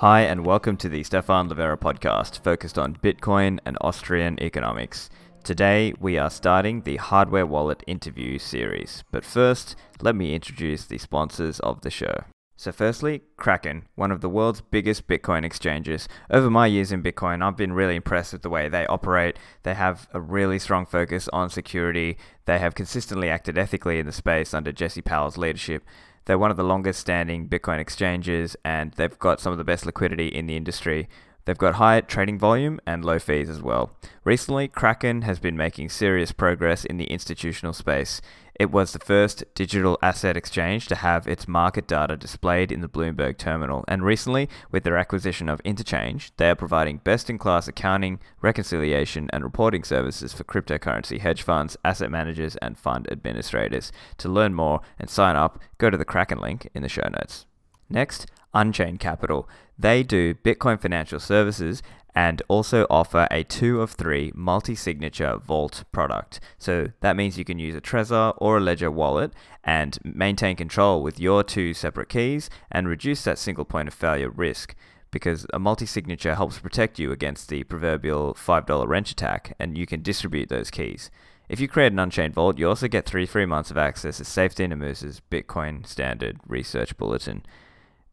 [0.00, 5.08] Hi, and welcome to the Stephan Livera podcast, focused on Bitcoin and Austrian economics.
[5.42, 9.04] Today, we are starting the Hardware Wallet interview series.
[9.10, 12.24] But first, let me introduce the sponsors of the show.
[12.56, 16.08] So, firstly, Kraken, one of the world's biggest Bitcoin exchanges.
[16.30, 19.38] Over my years in Bitcoin, I've been really impressed with the way they operate.
[19.62, 22.18] They have a really strong focus on security.
[22.44, 25.84] They have consistently acted ethically in the space under Jesse Powell's leadership.
[26.26, 29.86] They're one of the longest standing Bitcoin exchanges and they've got some of the best
[29.86, 31.08] liquidity in the industry.
[31.46, 33.96] They've got high trading volume and low fees as well.
[34.24, 38.20] Recently, Kraken has been making serious progress in the institutional space.
[38.58, 42.88] It was the first digital asset exchange to have its market data displayed in the
[42.88, 47.68] Bloomberg terminal, and recently, with their acquisition of Interchange, they are providing best in class
[47.68, 53.92] accounting, reconciliation, and reporting services for cryptocurrency hedge funds, asset managers, and fund administrators.
[54.18, 57.44] To learn more and sign up, go to the Kraken link in the show notes.
[57.90, 59.46] Next, Unchained Capital.
[59.78, 61.82] They do Bitcoin financial services
[62.16, 66.40] and also offer a two of three multi signature vault product.
[66.58, 71.02] So that means you can use a Trezor or a Ledger wallet and maintain control
[71.02, 74.74] with your two separate keys and reduce that single point of failure risk.
[75.10, 79.86] Because a multi signature helps protect you against the proverbial $5 wrench attack, and you
[79.86, 81.10] can distribute those keys.
[81.48, 84.24] If you create an Unchained Vault, you also get three free months of access to
[84.24, 87.44] Saifedean Ammous's Bitcoin Standard Research Bulletin.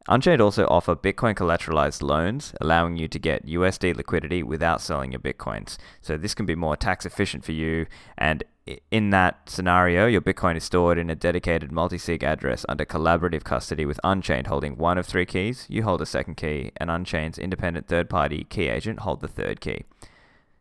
[0.09, 5.21] Unchained also offer Bitcoin collateralized loans, allowing you to get USD liquidity without selling your
[5.21, 5.77] Bitcoins.
[6.01, 7.85] So this can be more tax efficient for you.
[8.17, 8.43] And
[8.91, 13.45] in that scenario, your Bitcoin is stored in a dedicated multi sig address under collaborative
[13.45, 15.65] custody with Unchained holding one of three keys.
[15.69, 19.61] You hold a second key, and Unchained's independent third party key agent hold the third
[19.61, 19.83] key.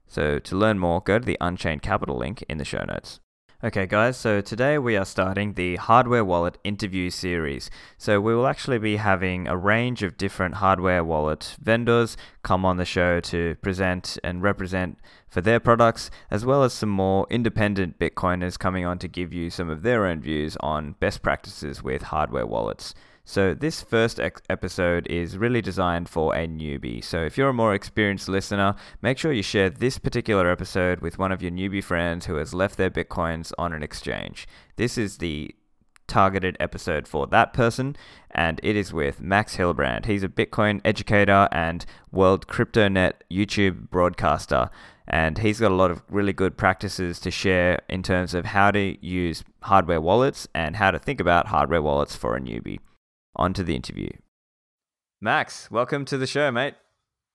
[0.06, 3.18] So to learn more, go to the Unchained Capital link in the show notes.
[3.64, 7.70] Okay, guys, so today we are starting the Hardware Wallet interview series.
[7.96, 12.77] So, we will actually be having a range of different hardware wallet vendors come on
[12.77, 18.00] the show to present and represent for their products, as well as some more independent
[18.00, 22.02] Bitcoiners coming on to give you some of their own views on best practices with
[22.02, 22.96] hardware wallets.
[23.24, 27.05] So, this first ex- episode is really designed for a newbie.
[27.05, 31.18] So, if you're a more experienced listener, make sure you share this particular episode with
[31.18, 34.48] one of your newbie friends who has left their bitcoins on an exchange.
[34.74, 35.55] This is the
[36.08, 37.94] targeted episode for that person,
[38.32, 40.06] and it is with Max Hillebrand.
[40.06, 44.68] He's a Bitcoin educator and World CryptoNet YouTube broadcaster,
[45.06, 48.72] and he's got a lot of really good practices to share in terms of how
[48.72, 52.80] to use hardware wallets and how to think about hardware wallets for a newbie
[53.36, 54.10] on to the interview.
[55.20, 56.74] Max, welcome to the show, mate.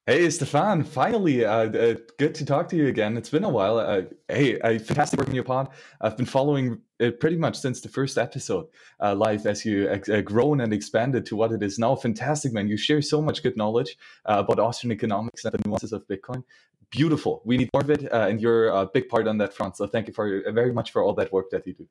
[0.06, 0.86] Hey, Stephan.
[0.86, 3.18] Finally, uh, uh, good to talk to you again.
[3.18, 3.78] It's been a while.
[3.78, 5.68] Uh, hey, uh, fantastic working your pod.
[6.00, 8.68] I've been following it pretty much since the first episode
[9.02, 11.94] uh, live as you ex- uh, grown and expanded to what it is now.
[11.96, 12.70] Fantastic, man.
[12.70, 16.44] You share so much good knowledge about Austrian economics and the nuances of Bitcoin.
[16.90, 17.42] Beautiful.
[17.44, 19.76] We need more of it, and you're a big part on that front.
[19.76, 21.86] So thank you for very much for all that work that you do.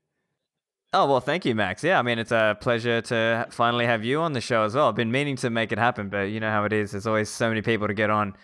[0.99, 1.85] Oh, well, thank you, Max.
[1.85, 4.89] Yeah, I mean, it's a pleasure to finally have you on the show as well.
[4.89, 6.93] I've been meaning to make it happen, but you know how it is.
[6.93, 8.35] There's always so many people to get on.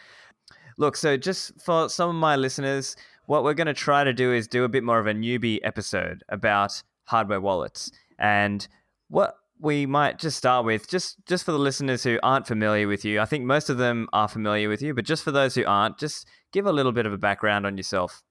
[0.76, 4.34] Look, so just for some of my listeners, what we're going to try to do
[4.34, 7.91] is do a bit more of a newbie episode about hardware wallets.
[8.18, 8.68] And
[9.08, 13.02] what we might just start with, just just for the listeners who aren't familiar with
[13.02, 15.64] you, I think most of them are familiar with you, but just for those who
[15.64, 18.22] aren't, just give a little bit of a background on yourself.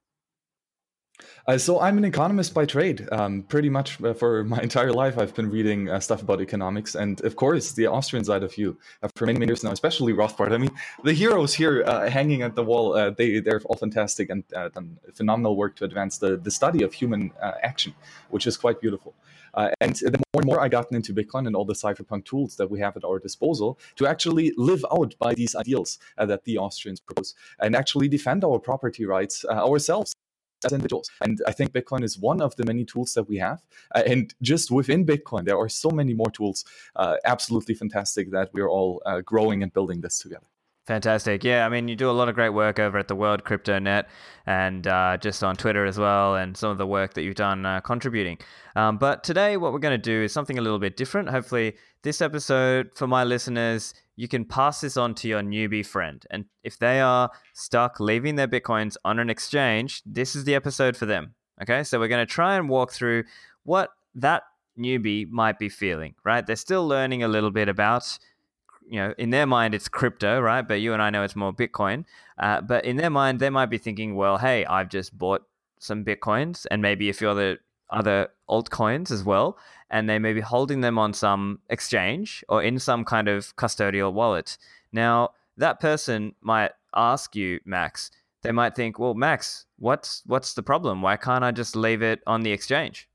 [1.47, 3.07] Uh, so I'm an economist by trade.
[3.11, 6.95] Um, pretty much uh, for my entire life, I've been reading uh, stuff about economics,
[6.95, 10.13] and of course, the Austrian side of you uh, for many, many years now, especially
[10.13, 10.53] Rothbard.
[10.53, 10.71] I mean,
[11.03, 14.97] the heroes here uh, hanging at the wall, uh, they they're all fantastic and done
[15.13, 17.31] phenomenal work to advance the the study of human
[17.63, 17.93] action,
[18.29, 19.13] which is quite beautiful.
[19.81, 22.69] and the more and more I gotten into Bitcoin and all the cypherpunk tools that
[22.71, 26.99] we have at our disposal to actually live out by these ideals that the Austrians
[26.99, 30.15] propose and actually defend our property rights ourselves
[30.65, 31.09] as individuals.
[31.21, 33.61] And I think Bitcoin is one of the many tools that we have.
[33.95, 36.65] Uh, and just within Bitcoin, there are so many more tools.
[36.95, 40.45] Uh, absolutely fantastic that we're all uh, growing and building this together.
[40.87, 41.43] Fantastic.
[41.43, 43.77] Yeah, I mean, you do a lot of great work over at the World Crypto
[43.77, 44.09] Net
[44.47, 47.65] and uh, just on Twitter as well, and some of the work that you've done
[47.65, 48.39] uh, contributing.
[48.75, 51.29] Um, but today, what we're going to do is something a little bit different.
[51.29, 56.23] Hopefully, this episode for my listeners, you can pass this on to your newbie friend.
[56.29, 60.95] And if they are stuck leaving their Bitcoins on an exchange, this is the episode
[60.95, 61.33] for them.
[61.59, 63.23] Okay, so we're going to try and walk through
[63.63, 64.43] what that
[64.77, 66.45] newbie might be feeling, right?
[66.45, 68.19] They're still learning a little bit about
[68.87, 70.67] you know, in their mind, it's crypto, right?
[70.67, 72.05] But you and I know it's more Bitcoin.
[72.37, 75.43] Uh, but in their mind, they might be thinking, well, hey, I've just bought
[75.79, 77.57] some Bitcoins and maybe a few other
[77.91, 79.57] other altcoins as well,
[79.91, 84.11] and they may be holding them on some exchange or in some kind of custodial
[84.11, 84.57] wallet.
[84.91, 88.09] Now, that person might ask you, Max,
[88.41, 91.01] they might think, well, Max, what's what's the problem?
[91.01, 93.07] Why can't I just leave it on the exchange?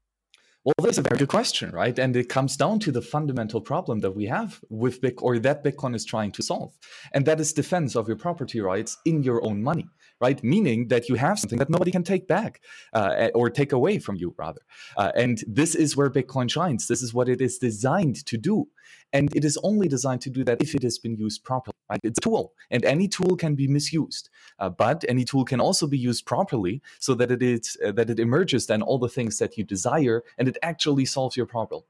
[0.65, 1.97] Well, that's a very good question, right?
[1.97, 5.63] And it comes down to the fundamental problem that we have with Bitcoin, or that
[5.63, 6.77] Bitcoin is trying to solve,
[7.13, 9.87] and that is defense of your property rights in your own money,
[10.21, 10.43] right?
[10.43, 12.61] Meaning that you have something that nobody can take back
[12.93, 14.61] uh, or take away from you, rather.
[14.97, 16.87] Uh, and this is where Bitcoin shines.
[16.87, 18.69] This is what it is designed to do,
[19.13, 21.75] and it is only designed to do that if it has been used properly.
[21.91, 22.01] Right?
[22.03, 24.29] It's a tool, and any tool can be misused,
[24.59, 28.11] uh, but any tool can also be used properly so that it is uh, that
[28.11, 31.83] it emerges then all the things that you desire, and it actually solves your problem.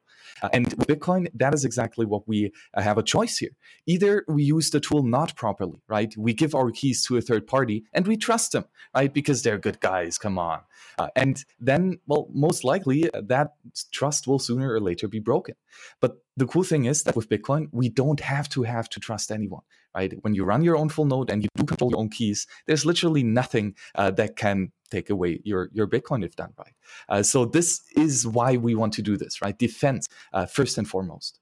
[0.43, 3.51] Uh, and Bitcoin, that is exactly what we uh, have a choice here.
[3.87, 6.15] Either we use the tool not properly, right?
[6.17, 9.13] We give our keys to a third party and we trust them, right?
[9.13, 10.61] Because they're good guys, come on.
[10.99, 13.55] Uh, and then, well, most likely uh, that
[13.93, 15.55] trust will sooner or later be broken.
[16.01, 19.31] But the cool thing is that with Bitcoin, we don't have to have to trust
[19.31, 19.63] anyone,
[19.95, 20.13] right?
[20.23, 22.85] When you run your own full node and you do control your own keys, there's
[22.85, 26.75] literally nothing uh, that can take away your your Bitcoin if done right.
[27.09, 29.59] Uh, so this is why we want to do this, right?
[29.59, 31.41] Defense uh, first and foremost.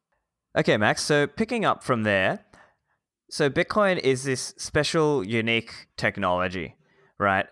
[0.56, 1.02] Okay, Max.
[1.02, 2.44] So picking up from there,
[3.30, 6.76] so Bitcoin is this special, unique technology,
[7.18, 7.46] right?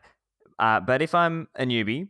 [0.58, 2.08] Uh, but if I'm a newbie,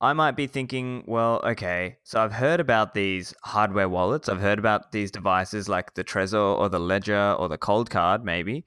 [0.00, 4.28] I might be thinking, well, okay, so I've heard about these hardware wallets.
[4.28, 8.22] I've heard about these devices like the Trezor or the Ledger or the Cold Card,
[8.24, 8.66] maybe.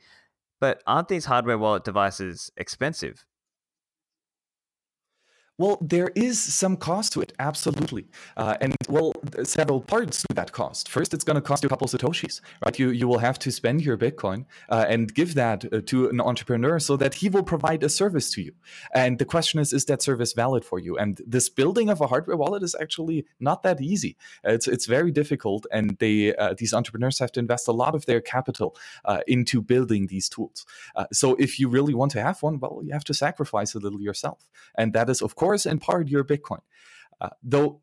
[0.59, 3.23] But aren't these hardware wallet devices expensive?
[5.59, 8.05] Well, there is some cost to it, absolutely,
[8.35, 9.13] uh, and well,
[9.43, 10.87] several parts to that cost.
[10.87, 12.77] First, it's going to cost you a couple satoshis, right?
[12.77, 16.21] You you will have to spend your Bitcoin uh, and give that uh, to an
[16.21, 18.53] entrepreneur so that he will provide a service to you.
[18.93, 20.95] And the question is, is that service valid for you?
[20.95, 24.15] And this building of a hardware wallet is actually not that easy.
[24.43, 28.05] It's it's very difficult, and they uh, these entrepreneurs have to invest a lot of
[28.05, 28.75] their capital
[29.05, 30.67] uh, into building these tools.
[30.95, 33.79] Uh, so if you really want to have one, well, you have to sacrifice a
[33.79, 34.45] little yourself,
[34.77, 36.61] and that is of course and part your Bitcoin.
[37.19, 37.81] Uh, though,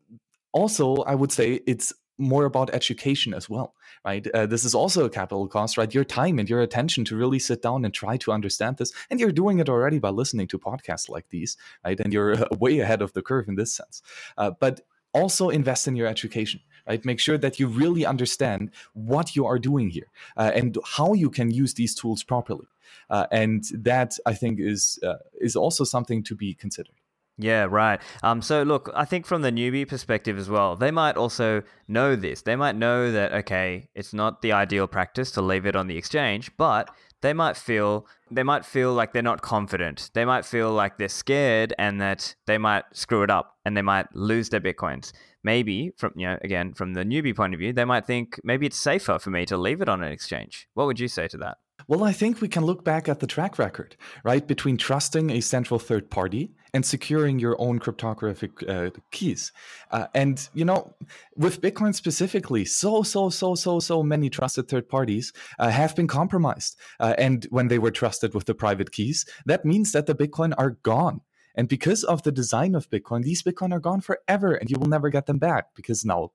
[0.53, 3.73] also, I would say it's more about education as well,
[4.05, 4.25] right?
[4.33, 5.93] Uh, this is also a capital cost, right?
[5.93, 8.93] Your time and your attention to really sit down and try to understand this.
[9.09, 11.99] And you're doing it already by listening to podcasts like these, right?
[11.99, 14.01] And you're uh, way ahead of the curve in this sense.
[14.37, 14.81] Uh, but
[15.13, 19.57] also invest in your education right make sure that you really understand what you are
[19.57, 22.67] doing here uh, and how you can use these tools properly
[23.09, 26.99] uh, and that i think is uh, is also something to be considered
[27.37, 27.99] yeah, right.
[28.23, 32.15] Um, so look, I think from the newbie perspective as well, they might also know
[32.15, 32.41] this.
[32.43, 35.97] They might know that okay, it's not the ideal practice to leave it on the
[35.97, 36.89] exchange, but
[37.21, 40.11] they might feel they might feel like they're not confident.
[40.13, 43.81] They might feel like they're scared and that they might screw it up and they
[43.81, 45.11] might lose their bitcoins.
[45.43, 48.65] Maybe from you know again from the newbie point of view, they might think maybe
[48.65, 50.69] it's safer for me to leave it on an exchange.
[50.73, 51.57] What would you say to that?
[51.87, 55.41] Well, I think we can look back at the track record, right, between trusting a
[55.41, 59.53] central third party and securing your own cryptographic uh, keys.
[59.91, 60.93] Uh, and, you know,
[61.37, 66.07] with Bitcoin specifically, so, so, so, so, so many trusted third parties uh, have been
[66.07, 66.77] compromised.
[66.99, 70.53] Uh, and when they were trusted with the private keys, that means that the Bitcoin
[70.57, 71.21] are gone.
[71.55, 74.89] And because of the design of Bitcoin, these Bitcoin are gone forever and you will
[74.89, 76.31] never get them back because now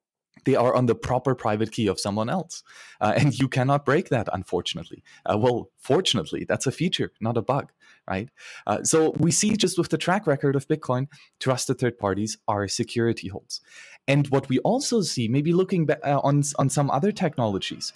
[0.47, 2.63] they are on the proper private key of someone else.
[2.99, 5.03] Uh, and you cannot break that, unfortunately.
[5.31, 7.73] Uh, well, fortunately, that's a feature, not a bug,
[8.11, 8.29] right?
[8.67, 11.07] Uh, so we see just with the track record of Bitcoin,
[11.39, 13.61] trusted third parties are security holds.
[14.09, 17.93] And what we also see, maybe looking uh, on, on some other technologies,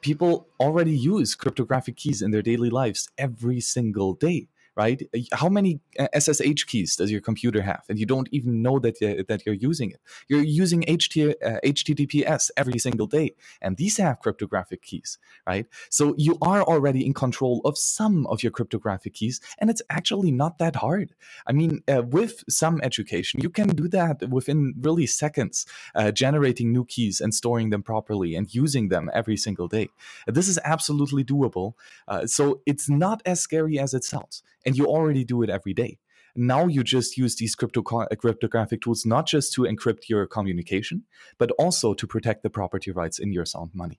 [0.00, 4.48] people already use cryptographic keys in their daily lives every single day
[4.78, 5.02] right?
[5.32, 5.80] How many
[6.16, 7.82] SSH uh, keys does your computer have?
[7.88, 10.00] And you don't even know that, uh, that you're using it.
[10.28, 15.66] You're using HT, uh, HTTPS every single day, and these have cryptographic keys, right?
[15.90, 20.30] So you are already in control of some of your cryptographic keys, and it's actually
[20.30, 21.14] not that hard.
[21.46, 25.66] I mean, uh, with some education, you can do that within really seconds,
[25.96, 29.88] uh, generating new keys and storing them properly and using them every single day.
[30.28, 31.72] This is absolutely doable.
[32.06, 35.74] Uh, so it's not as scary as it sounds and you already do it every
[35.74, 35.98] day.
[36.36, 41.04] Now you just use these crypto cryptographic tools not just to encrypt your communication,
[41.38, 43.98] but also to protect the property rights in your sound money.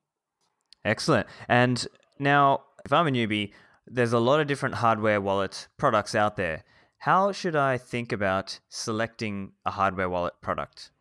[0.85, 1.27] Excellent.
[1.47, 1.85] And
[2.19, 3.51] now, if I'm a newbie,
[3.85, 6.63] there's a lot of different hardware wallet products out there.
[6.99, 10.91] How should I think about selecting a hardware wallet product?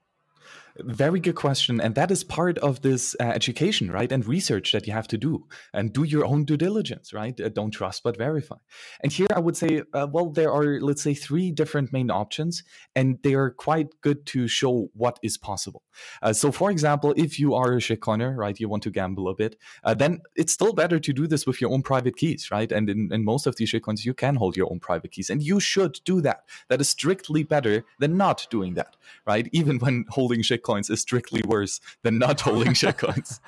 [0.85, 1.81] Very good question.
[1.81, 4.13] And that is part of this uh, education, right?
[4.13, 7.39] And research that you have to do and do your own due diligence, right?
[7.41, 8.57] Uh, don't trust, but verify.
[9.03, 12.63] And here I would say, uh, well, there are, let's say, three different main options,
[12.95, 15.83] and they are quite good to show what is possible.
[16.23, 19.35] Uh, so, for example, if you are a shitcoiner, right, you want to gamble a
[19.35, 22.71] bit, uh, then it's still better to do this with your own private keys, right?
[22.71, 25.43] And in, in most of these shitcoins, you can hold your own private keys, and
[25.43, 26.45] you should do that.
[26.69, 28.95] That is strictly better than not doing that,
[29.27, 29.49] right?
[29.51, 33.41] Even when holding shitcoins is strictly worse than not holding shitcoins.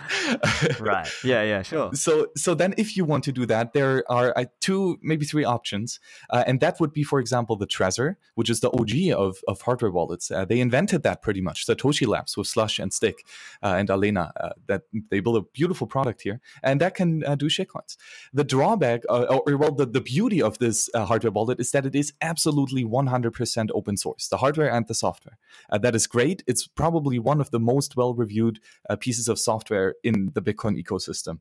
[0.80, 1.08] right.
[1.24, 1.42] Yeah.
[1.42, 1.62] Yeah.
[1.62, 1.92] Sure.
[1.94, 5.44] So, so then if you want to do that, there are uh, two, maybe three
[5.44, 6.00] options,
[6.30, 9.62] uh, and that would be, for example, the Trezor, which is the OG of, of
[9.62, 10.30] hardware wallets.
[10.30, 11.66] Uh, they invented that pretty much.
[11.66, 13.26] Satoshi Labs with Slush and Stick
[13.62, 14.32] uh, and Alena.
[14.36, 17.96] Uh, that they build a beautiful product here, and that can uh, do shitcoins.
[18.32, 21.94] The drawback, or, or, well, the, the beauty of this hardware wallet is that it
[21.94, 25.38] is absolutely 100% open source, the hardware and the software.
[25.70, 26.42] that is great.
[26.46, 28.60] It's probably one of the most well reviewed
[29.00, 31.40] pieces of software in the Bitcoin ecosystem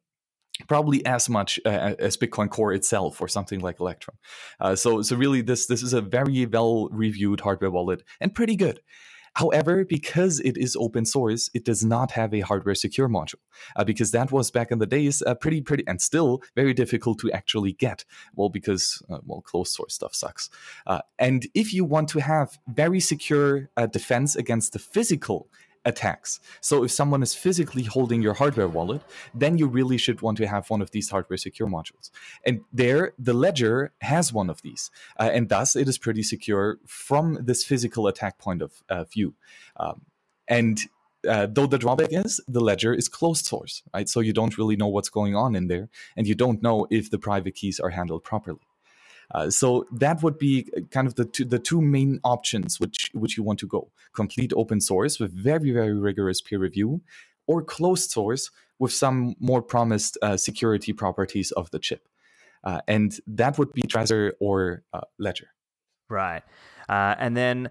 [0.67, 4.17] probably as much uh, as Bitcoin Core itself or something like Electrum.
[4.59, 8.55] Uh, so, so really, this this is a very well reviewed hardware wallet and pretty
[8.55, 8.81] good.
[9.35, 13.35] However, because it is open source, it does not have a hardware secure module
[13.75, 17.19] uh, because that was back in the days uh, pretty, pretty, and still very difficult
[17.19, 18.05] to actually get.
[18.35, 20.49] Well, because uh, well, closed source stuff sucks.
[20.85, 25.49] Uh, and if you want to have very secure uh, defense against the physical
[25.85, 26.39] attacks.
[26.61, 29.01] So if someone is physically holding your hardware wallet,
[29.33, 32.11] then you really should want to have one of these hardware secure modules.
[32.45, 36.79] And there, the ledger has one of these, uh, and thus it is pretty secure
[36.85, 39.35] from this physical attack point of uh, view.
[39.77, 40.01] Um,
[40.47, 40.79] and
[41.27, 44.07] uh, though the drawback is the ledger is closed source, right?
[44.07, 47.09] So you don't really know what's going on in there, and you don't know if
[47.09, 48.68] the private keys are handled properly.
[49.31, 53.37] Uh, so that would be kind of the two, the two main options which which
[53.37, 57.01] you want to go: complete open source with very very rigorous peer review,
[57.47, 62.07] or closed source with some more promised uh, security properties of the chip.
[62.63, 65.47] Uh, and that would be Trezor or uh, Ledger.
[66.09, 66.43] Right,
[66.87, 67.69] uh, and then.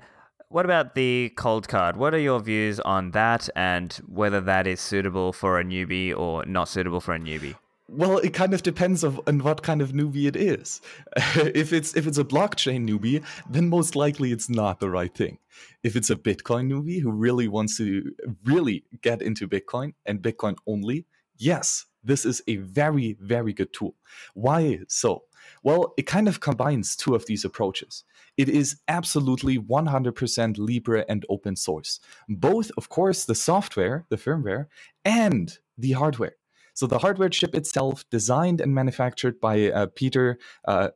[0.50, 1.98] What about the cold card?
[1.98, 6.42] What are your views on that and whether that is suitable for a newbie or
[6.46, 7.54] not suitable for a newbie?
[7.90, 10.82] Well, it kind of depends of, on what kind of newbie it is.
[11.36, 15.38] if it's if it's a blockchain newbie, then most likely it's not the right thing.
[15.82, 18.12] If it's a Bitcoin newbie who really wants to
[18.44, 21.06] really get into Bitcoin and Bitcoin only,
[21.38, 23.94] yes, this is a very very good tool.
[24.34, 25.24] Why so?
[25.62, 28.04] Well, it kind of combines two of these approaches.
[28.36, 32.00] It is absolutely 100% Libre and open source.
[32.28, 34.66] Both, of course, the software, the firmware,
[35.04, 36.34] and the hardware.
[36.78, 40.38] So the hardware chip itself, designed and manufactured by uh, Peter.
[40.64, 40.90] Uh,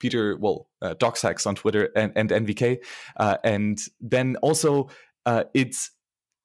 [0.00, 2.78] Peter, well, uh, DocHex on Twitter and, and NVK,
[3.18, 4.88] uh, and then also
[5.26, 5.90] uh, it's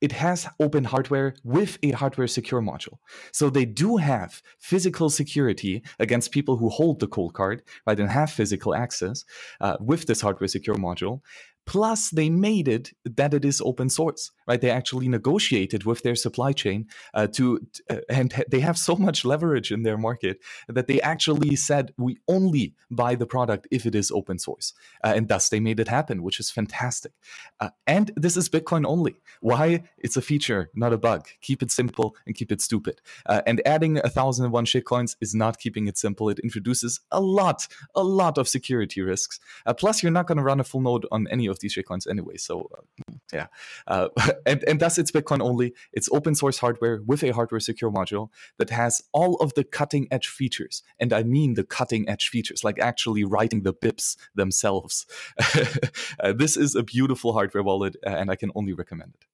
[0.02, 3.00] it has open hardware with a hardware secure module.
[3.32, 8.10] So they do have physical security against people who hold the cold card, right, and
[8.10, 9.26] have physical access
[9.60, 11.22] uh, with this hardware secure module.
[11.70, 14.60] Plus, they made it that it is open source, right?
[14.60, 17.60] They actually negotiated with their supply chain uh, to,
[17.92, 22.18] uh, and they have so much leverage in their market that they actually said we
[22.28, 24.74] only buy the product if it is open source,
[25.04, 27.12] uh, and thus they made it happen, which is fantastic.
[27.60, 29.18] Uh, and this is Bitcoin only.
[29.40, 29.84] Why?
[30.00, 31.28] It's a feature, not a bug.
[31.42, 33.00] Keep it simple and keep it stupid.
[33.28, 36.30] Uh, and adding a thousand and one shitcoins is not keeping it simple.
[36.30, 39.40] It introduces a lot, a lot of security risks.
[39.68, 42.08] Uh, plus, you're not going to run a full node on any of these shitcoins
[42.10, 42.38] anyway.
[42.38, 43.48] So uh, yeah,
[43.88, 44.10] uh,
[44.46, 45.74] and and thus it's Bitcoin only.
[45.94, 50.08] It's open source hardware with a hardware secure module that has all of the cutting
[50.12, 55.06] edge features, and I mean the cutting edge features, like actually writing the BIPs themselves.
[56.20, 59.26] uh, this is a beautiful hardware wallet, uh, and I can only recommend it.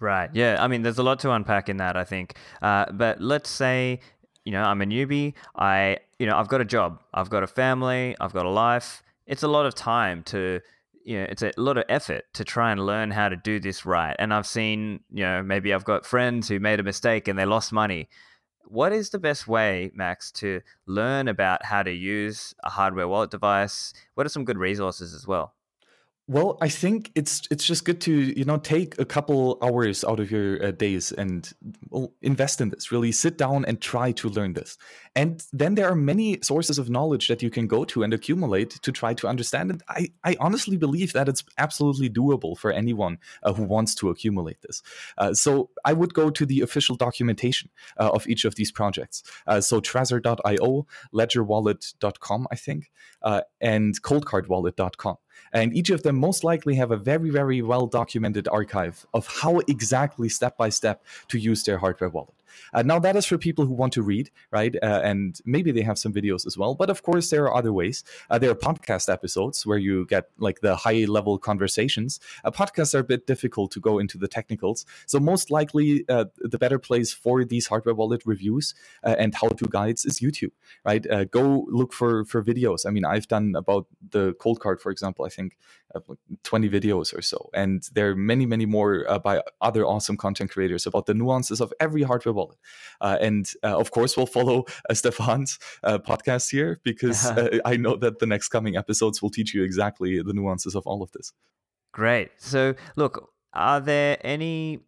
[0.00, 0.28] Right.
[0.34, 0.62] Yeah.
[0.62, 1.96] I mean, there's a lot to unpack in that.
[1.96, 2.34] I think.
[2.60, 4.00] Uh, but let's say
[4.44, 5.34] you know I'm a newbie.
[5.56, 7.02] I you know I've got a job.
[7.12, 8.14] I've got a family.
[8.20, 9.02] I've got a life.
[9.26, 10.60] It's a lot of time to
[11.04, 13.84] you know, it's a lot of effort to try and learn how to do this
[13.84, 14.16] right.
[14.18, 17.44] And I've seen, you know, maybe I've got friends who made a mistake and they
[17.44, 18.08] lost money.
[18.64, 23.30] What is the best way, Max, to learn about how to use a hardware wallet
[23.30, 23.92] device?
[24.14, 25.54] What are some good resources as well?
[26.26, 30.20] Well, I think it's it's just good to you know take a couple hours out
[30.20, 31.52] of your uh, days and
[31.90, 32.90] well, invest in this.
[32.90, 34.78] Really sit down and try to learn this.
[35.14, 38.70] And then there are many sources of knowledge that you can go to and accumulate
[38.70, 39.82] to try to understand it.
[39.86, 44.62] I I honestly believe that it's absolutely doable for anyone uh, who wants to accumulate
[44.62, 44.82] this.
[45.18, 47.68] Uh, so I would go to the official documentation
[48.00, 49.22] uh, of each of these projects.
[49.46, 52.90] Uh, so Trezor.io, LedgerWallet.com, I think,
[53.20, 55.16] uh, and ColdCardWallet.com.
[55.54, 59.60] And each of them most likely have a very, very well documented archive of how
[59.60, 62.34] exactly step by step to use their hardware wallet.
[62.72, 64.74] Uh, now, that is for people who want to read, right?
[64.82, 66.74] Uh, and maybe they have some videos as well.
[66.74, 68.04] But of course, there are other ways.
[68.30, 72.20] Uh, there are podcast episodes where you get like the high level conversations.
[72.44, 74.86] Uh, podcasts are a bit difficult to go into the technicals.
[75.06, 79.48] So, most likely, uh, the better place for these hardware wallet reviews uh, and how
[79.48, 80.52] to guides is YouTube,
[80.84, 81.04] right?
[81.30, 82.86] go look for, for videos.
[82.86, 85.56] I mean, I've done about the cold card, for example, I think
[86.42, 87.50] 20 videos or so.
[87.54, 91.72] And there are many, many more by other awesome content creators about the nuances of
[91.80, 92.58] every hardware wallet wallet.
[93.00, 97.76] Uh, and uh, of course, we'll follow uh, Stephan's uh, podcast here because uh, I
[97.76, 101.10] know that the next coming episodes will teach you exactly the nuances of all of
[101.12, 101.32] this.
[101.92, 102.30] Great.
[102.38, 104.80] So, look, are there any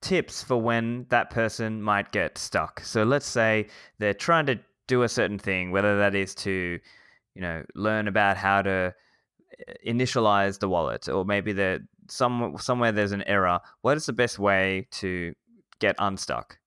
[0.00, 2.80] tips for when that person might get stuck?
[2.80, 3.68] So, let's say
[3.98, 6.78] they're trying to do a certain thing, whether that is to,
[7.34, 8.94] you know, learn about how to
[9.68, 13.60] uh, initialize the wallet, or maybe there some somewhere there's an error.
[13.80, 15.34] What is the best way to
[15.78, 16.58] get unstuck?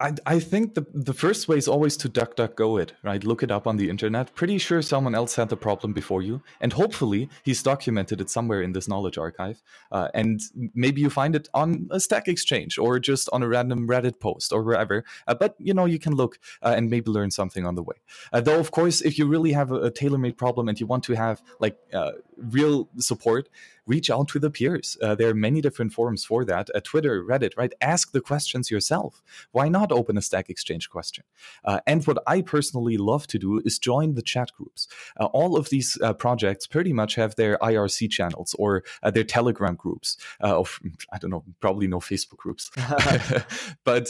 [0.00, 3.22] I, I think the, the first way is always to duck duck go it right?
[3.24, 4.34] Look it up on the internet.
[4.34, 8.62] Pretty sure someone else had the problem before you and hopefully he's documented it somewhere
[8.62, 10.40] in this knowledge archive uh, and
[10.74, 14.52] maybe you find it on a stack exchange or just on a random reddit post
[14.52, 15.04] or wherever.
[15.26, 17.96] Uh, but you know you can look uh, and maybe learn something on the way.
[18.32, 21.02] Uh, though of course if you really have a, a tailor-made problem and you want
[21.04, 23.48] to have like uh, real support
[23.88, 24.96] reach out to the peers.
[25.02, 26.68] Uh, there are many different forums for that.
[26.74, 27.72] Uh, Twitter, Reddit, right?
[27.80, 29.22] Ask the questions yourself.
[29.52, 31.24] Why not open a Stack Exchange question?
[31.64, 34.86] Uh, and what I personally love to do is join the chat groups.
[35.18, 39.24] Uh, all of these uh, projects pretty much have their IRC channels or uh, their
[39.24, 40.16] Telegram groups.
[40.40, 40.78] of
[41.12, 42.70] I don't know, probably no Facebook groups.
[43.84, 44.08] but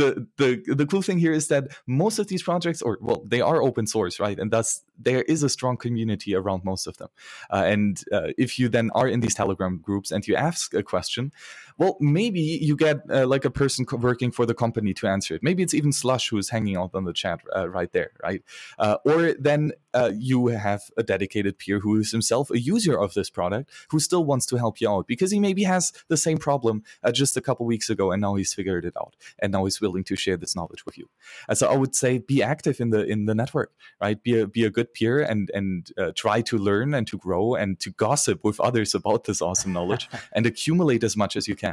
[0.00, 3.40] the the the cool thing here is that most of these projects, or well, they
[3.40, 4.38] are open source, right?
[4.38, 7.08] And thus there is a strong community around most of them.
[7.50, 8.02] and
[8.38, 11.32] if you then are in these Telegram groups and you ask a question,
[11.78, 15.34] well, maybe you get uh, like a person co- working for the company to answer
[15.34, 15.42] it.
[15.42, 18.42] Maybe it's even Slush who's hanging out on the chat uh, right there, right?
[18.78, 23.14] Uh, or then uh, you have a dedicated peer who is himself a user of
[23.14, 26.38] this product who still wants to help you out because he maybe has the same
[26.38, 29.64] problem uh, just a couple weeks ago and now he's figured it out and now
[29.64, 31.08] he's willing to share this knowledge with you.
[31.48, 34.22] Uh, so I would say be active in the in the network, right?
[34.22, 37.78] Be a be a good peer and and try to learn and to grow and
[37.80, 41.71] to gossip with others about this awesome knowledge and accumulate as much as you can.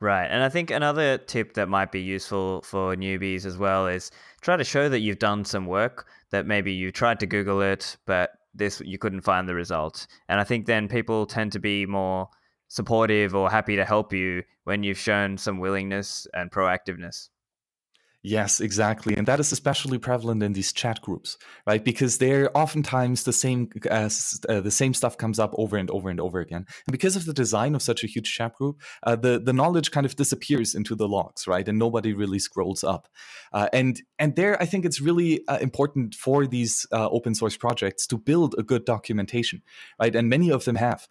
[0.00, 0.26] Right.
[0.26, 4.56] And I think another tip that might be useful for newbies as well is try
[4.56, 8.32] to show that you've done some work, that maybe you tried to Google it, but
[8.54, 10.06] this you couldn't find the results.
[10.28, 12.28] And I think then people tend to be more
[12.68, 17.30] supportive or happy to help you when you've shown some willingness and proactiveness.
[18.26, 19.14] Yes, exactly.
[19.14, 21.84] And that is especially prevalent in these chat groups, right?
[21.84, 24.08] Because they're oftentimes the same uh,
[24.48, 26.64] uh, the same stuff comes up over and over and over again.
[26.86, 29.90] And because of the design of such a huge chat group, uh, the the knowledge
[29.90, 31.68] kind of disappears into the logs, right?
[31.68, 33.08] And nobody really scrolls up.
[33.52, 37.58] Uh, and and there, I think it's really uh, important for these uh, open source
[37.58, 39.60] projects to build a good documentation,
[40.00, 40.16] right?
[40.16, 41.06] And many of them have,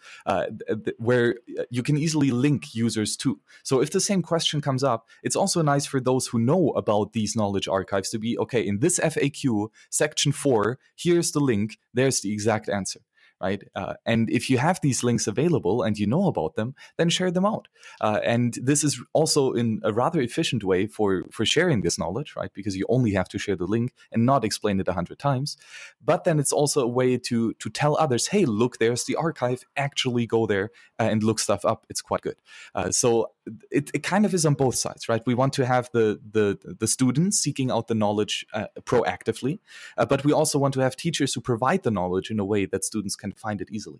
[0.98, 1.36] where
[1.70, 3.40] you can easily link users to.
[3.62, 7.03] So if the same question comes up, it's also nice for those who know about
[7.04, 8.38] about these knowledge archives to be.
[8.38, 13.02] Okay in this FAQ section 4 here's the link there's the exact answer
[13.44, 13.64] right?
[13.76, 17.30] Uh, and if you have these links available and you know about them, then share
[17.30, 17.68] them out.
[18.00, 22.34] Uh, and this is also in a rather efficient way for for sharing this knowledge,
[22.38, 22.54] right?
[22.54, 25.58] Because you only have to share the link and not explain it a hundred times.
[26.04, 29.64] But then it's also a way to to tell others, hey, look, there's the archive.
[29.76, 31.86] Actually, go there and look stuff up.
[31.90, 32.38] It's quite good.
[32.74, 33.32] Uh, so
[33.72, 35.22] it, it kind of is on both sides, right?
[35.26, 39.60] We want to have the the the students seeking out the knowledge uh, proactively,
[39.98, 42.66] uh, but we also want to have teachers who provide the knowledge in a way
[42.66, 44.00] that students can find it easily.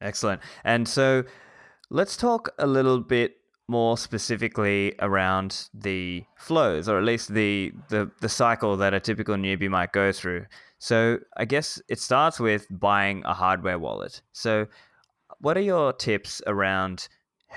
[0.00, 0.40] Excellent.
[0.64, 1.24] And so
[1.90, 3.36] let's talk a little bit
[3.68, 9.36] more specifically around the flows or at least the, the the cycle that a typical
[9.36, 10.46] newbie might go through.
[10.78, 14.22] So I guess it starts with buying a hardware wallet.
[14.32, 14.66] So
[15.40, 17.08] what are your tips around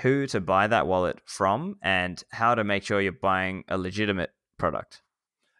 [0.02, 4.30] who to buy that wallet from and how to make sure you're buying a legitimate
[4.58, 5.02] product?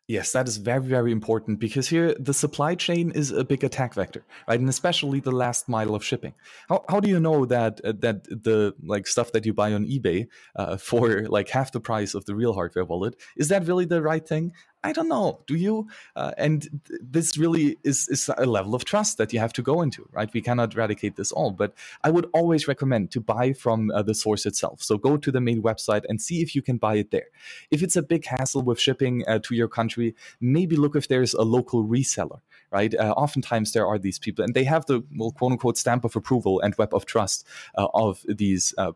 [0.09, 3.95] Yes, that is very, very important because here the supply chain is a big attack
[3.95, 4.59] vector, right?
[4.59, 6.35] And especially the last mile of shipping.
[6.69, 9.87] How, how do you know that uh, that the like stuff that you buy on
[9.87, 13.85] eBay uh, for like half the price of the real hardware wallet is that really
[13.85, 14.53] the right thing?
[14.85, 15.41] I don't know.
[15.47, 15.87] Do you?
[16.17, 19.63] Uh, and th- this really is, is a level of trust that you have to
[19.63, 20.33] go into, right?
[20.33, 24.15] We cannot eradicate this all, but I would always recommend to buy from uh, the
[24.15, 24.83] source itself.
[24.83, 27.29] So go to the main website and see if you can buy it there.
[27.71, 31.35] If it's a big hassle with shipping uh, to your country, maybe look if there's
[31.35, 32.41] a local reseller,
[32.73, 32.93] right?
[32.95, 36.17] Uh, oftentimes there are these people, and they have the well, quote unquote stamp of
[36.17, 37.47] approval and web of trust
[37.79, 38.93] uh, of these uh,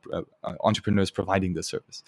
[0.65, 2.03] entrepreneurs providing the service,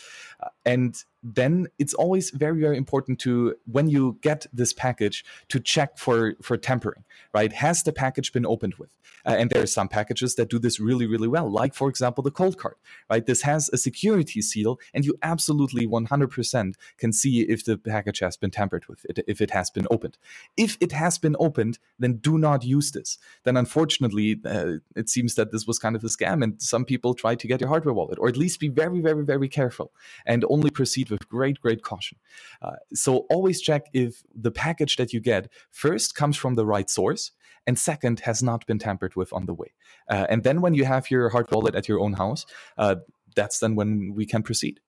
[0.64, 5.98] and then it's always very very important to when you get this package to check
[5.98, 7.04] for for tampering
[7.34, 7.52] right?
[7.52, 8.90] Has the package been opened with?
[9.26, 12.22] Uh, and there are some packages that do this really really well like for example
[12.22, 12.76] the cold card
[13.10, 13.26] right?
[13.26, 18.36] This has a security seal and you absolutely 100% can see if the package has
[18.36, 20.18] been tampered with it, if it has been opened.
[20.56, 23.18] If it has been opened then do not use this.
[23.44, 27.14] Then unfortunately uh, it seems that this was kind of a scam and some people
[27.14, 29.92] try to get your hardware wallet or at least be very very very careful
[30.24, 32.18] and only proceed proceed with great, great caution.
[32.62, 36.90] Uh, so always check if the package that you get first comes from the right
[36.90, 37.32] source
[37.66, 39.72] and second has not been tampered with on the way.
[40.10, 42.46] Uh, and then when you have your hard wallet at your own house,
[42.78, 42.96] uh,
[43.34, 44.80] that's then when we can proceed.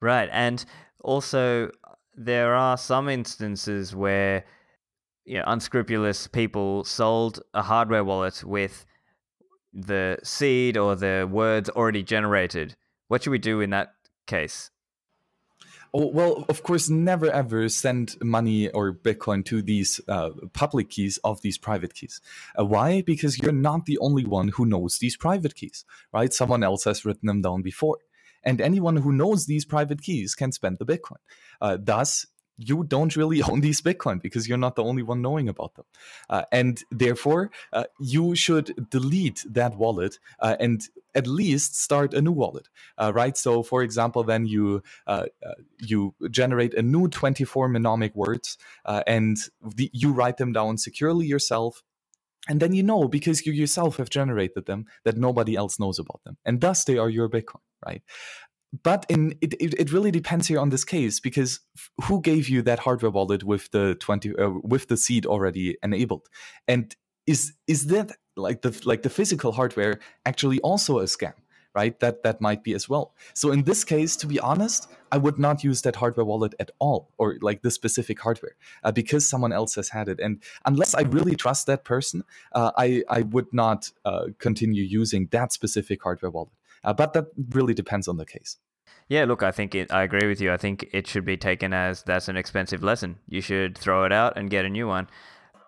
[0.00, 0.28] Right.
[0.32, 0.64] And
[1.02, 1.70] also,
[2.14, 4.44] there are some instances where
[5.24, 8.86] you know, unscrupulous people sold a hardware wallet with
[9.72, 12.76] the seed or the words already generated.
[13.08, 13.92] What should we do in that
[14.26, 14.70] case?
[15.92, 21.18] Oh, well, of course, never ever send money or Bitcoin to these uh, public keys
[21.24, 22.20] of these private keys.
[22.58, 23.02] Uh, why?
[23.02, 26.32] Because you're not the only one who knows these private keys, right?
[26.32, 27.98] Someone else has written them down before.
[28.44, 31.18] And anyone who knows these private keys can spend the Bitcoin.
[31.60, 32.26] Uh, thus,
[32.60, 35.86] you don't really own these Bitcoin because you're not the only one knowing about them.
[36.28, 40.82] Uh, and therefore, uh, you should delete that wallet uh, and
[41.14, 42.68] at least start a new wallet,
[42.98, 43.36] uh, right?
[43.36, 48.58] So, for example, then you uh, uh, you generate a new 24 mnemonic words
[49.06, 51.82] and the, you write them down securely yourself
[52.48, 56.20] and then you know because you yourself have generated them that nobody else knows about
[56.24, 58.02] them and thus they are your bitcoin right
[58.82, 61.60] but in it, it, really depends here on this case because
[62.04, 66.28] who gave you that hardware wallet with the 20 uh, with the seed already enabled?
[66.68, 66.94] And
[67.26, 71.34] is is that like the like the physical hardware actually also a scam
[71.74, 71.98] right?
[72.00, 73.14] That that might be as well.
[73.34, 76.70] So in this case to be honest i would not use that hardware wallet at
[76.78, 80.20] all or like this specific hardware uh, because someone else has had it.
[80.20, 85.28] And unless i really trust that person uh, i i would not uh, continue using
[85.30, 86.52] that specific hardware wallet
[86.84, 88.56] uh, but that really depends on the case.
[89.08, 90.52] Yeah, look, I think it, I agree with you.
[90.52, 93.18] I think it should be taken as that's an expensive lesson.
[93.28, 95.08] You should throw it out and get a new one.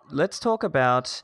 [0.09, 1.21] Let's talk about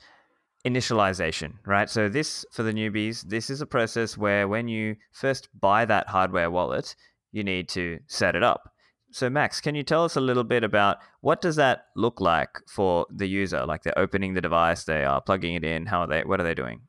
[0.65, 1.89] initialization, right?
[1.89, 6.09] So this for the newbies, this is a process where when you first buy that
[6.09, 6.95] hardware wallet,
[7.31, 8.73] you need to set it up.
[9.11, 12.49] So Max, can you tell us a little bit about what does that look like
[12.67, 13.65] for the user?
[13.65, 16.43] Like they're opening the device, they are plugging it in, how are they what are
[16.43, 16.81] they doing?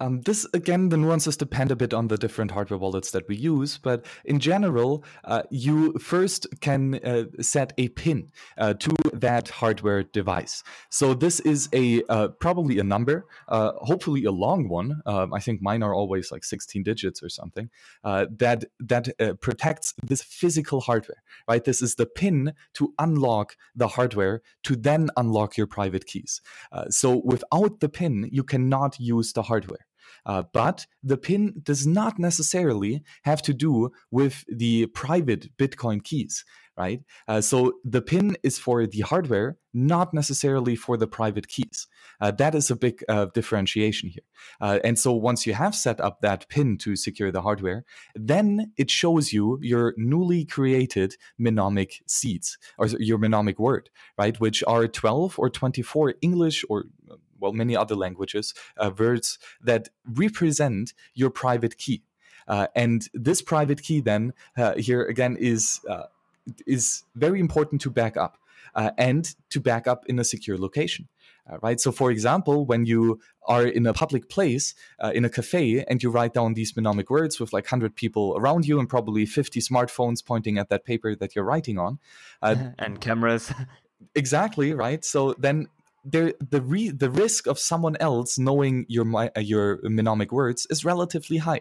[0.00, 3.36] Um, this again, the nuances depend a bit on the different hardware wallets that we
[3.36, 9.48] use, but in general, uh, you first can uh, set a pin uh, to that
[9.48, 10.64] hardware device.
[10.90, 15.00] So this is a uh, probably a number, uh, hopefully a long one.
[15.06, 17.70] Um, I think mine are always like 16 digits or something.
[18.02, 19.08] Uh, that that
[19.40, 21.62] protects this physical hardware, right?
[21.62, 26.40] This is the pin to unlock the hardware to then unlock your private keys.
[26.90, 29.86] so without the pin, you cannot use the hardware.
[30.26, 36.44] Uh, but the pin does not necessarily have to do with the private Bitcoin keys,
[36.76, 37.02] right?
[37.28, 41.86] Uh, so the pin is for the hardware, not necessarily for the private keys.
[42.20, 44.22] Uh, that is a big uh, differentiation here.
[44.60, 48.72] Uh, and so once you have set up that pin to secure the hardware, then
[48.76, 54.38] it shows you your newly created mnemonic seeds or your mnemonic word, right?
[54.40, 56.84] Which are 12 or 24 English or
[57.44, 62.02] well, many other languages, uh, words that represent your private key.
[62.48, 66.04] Uh, and this private key then uh, here again is uh,
[66.66, 68.38] is very important to back up
[68.74, 71.08] uh, and to back up in a secure location.
[71.50, 71.78] Uh, right.
[71.78, 76.02] So, for example, when you are in a public place, uh, in a cafe, and
[76.02, 79.60] you write down these mnemonic words with like 100 people around you and probably 50
[79.60, 81.98] smartphones pointing at that paper that you're writing on,
[82.40, 83.52] uh, and cameras.
[84.14, 84.72] exactly.
[84.72, 85.04] Right.
[85.04, 85.68] So, then
[86.04, 90.84] there the re, the risk of someone else knowing your uh, your mnemonic words is
[90.84, 91.60] relatively high.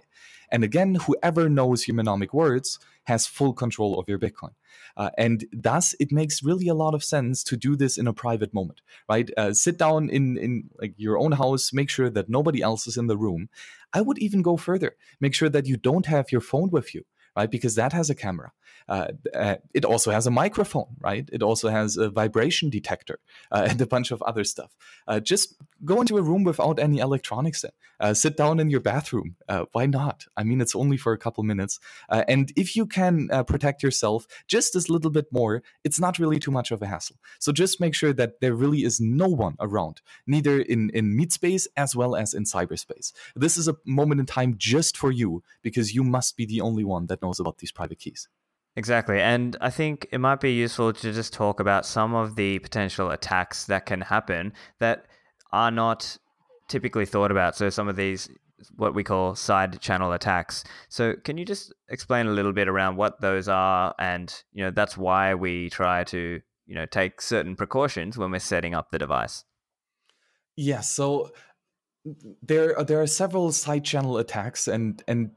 [0.51, 4.53] And again, whoever knows your mnemonic words has full control of your Bitcoin.
[4.95, 8.13] Uh, and thus, it makes really a lot of sense to do this in a
[8.13, 9.29] private moment, right?
[9.35, 12.97] Uh, sit down in in like your own house, make sure that nobody else is
[12.97, 13.49] in the room.
[13.93, 17.05] I would even go further: make sure that you don't have your phone with you,
[17.35, 17.49] right?
[17.49, 18.51] Because that has a camera.
[18.87, 21.29] Uh, uh, it also has a microphone, right?
[21.31, 23.19] It also has a vibration detector
[23.51, 24.75] uh, and a bunch of other stuff.
[25.07, 27.71] Uh, just go into a room without any electronics in.
[27.99, 29.35] Uh, sit down in your bathroom.
[29.47, 30.25] Uh, why not?
[30.35, 31.79] I mean, it's only for a couple minutes.
[32.09, 36.51] and if you can protect yourself just a little bit more, it's not really too
[36.51, 37.17] much of a hassle.
[37.39, 41.31] So just make sure that there really is no one around, neither in, in meat
[41.31, 43.13] space as well as in cyberspace.
[43.35, 46.83] This is a moment in time just for you because you must be the only
[46.83, 48.27] one that knows about these private keys.
[48.75, 49.21] Exactly.
[49.21, 53.11] And I think it might be useful to just talk about some of the potential
[53.11, 55.05] attacks that can happen that
[55.51, 56.17] are not
[56.67, 57.55] typically thought about.
[57.55, 58.29] So, some of these,
[58.75, 60.63] what we call side channel attacks.
[60.89, 63.93] So, can you just explain a little bit around what those are?
[63.99, 68.39] And, you know, that's why we try to, you know, take certain precautions when we're
[68.39, 69.43] setting up the device.
[70.55, 70.65] Yes.
[70.65, 71.31] Yeah, so,
[72.41, 75.31] there, there are several side channel attacks, and and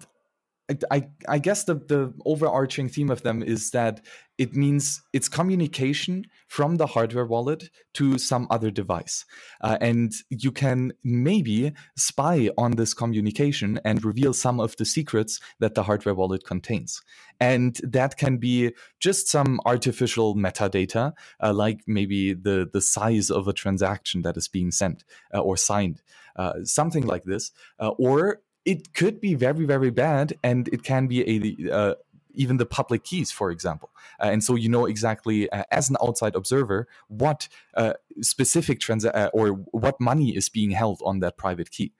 [0.91, 4.01] I, I guess the, the overarching theme of them is that
[4.37, 9.25] it means it's communication from the hardware wallet to some other device.
[9.61, 15.41] Uh, and you can maybe spy on this communication and reveal some of the secrets
[15.61, 17.01] that the hardware wallet contains.
[17.39, 23.47] And that can be just some artificial metadata, uh, like maybe the, the size of
[23.47, 26.03] a transaction that is being sent uh, or signed,
[26.35, 27.53] uh, something like this.
[27.79, 31.95] Uh, or it could be very very bad and it can be a uh,
[32.35, 33.91] even the public keys for example.
[34.21, 39.07] Uh, and so you know exactly uh, as an outside observer what uh, specific trans
[39.07, 41.93] uh, or what money is being held on that private key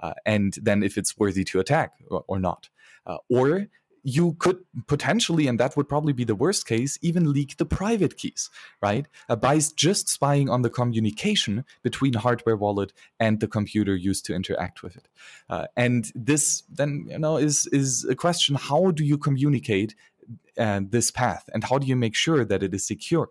[0.00, 2.68] uh, and then if it's worthy to attack or, or not.
[3.28, 3.66] Or
[4.04, 8.18] you could potentially, and that would probably be the worst case, even leak the private
[8.18, 8.50] keys,
[8.82, 9.06] right?
[9.30, 14.34] Uh, by just spying on the communication between hardware wallet and the computer used to
[14.34, 15.08] interact with it.
[15.48, 19.94] Uh, and this then, you know, is is a question: How do you communicate
[20.58, 23.30] uh, this path, and how do you make sure that it is secure?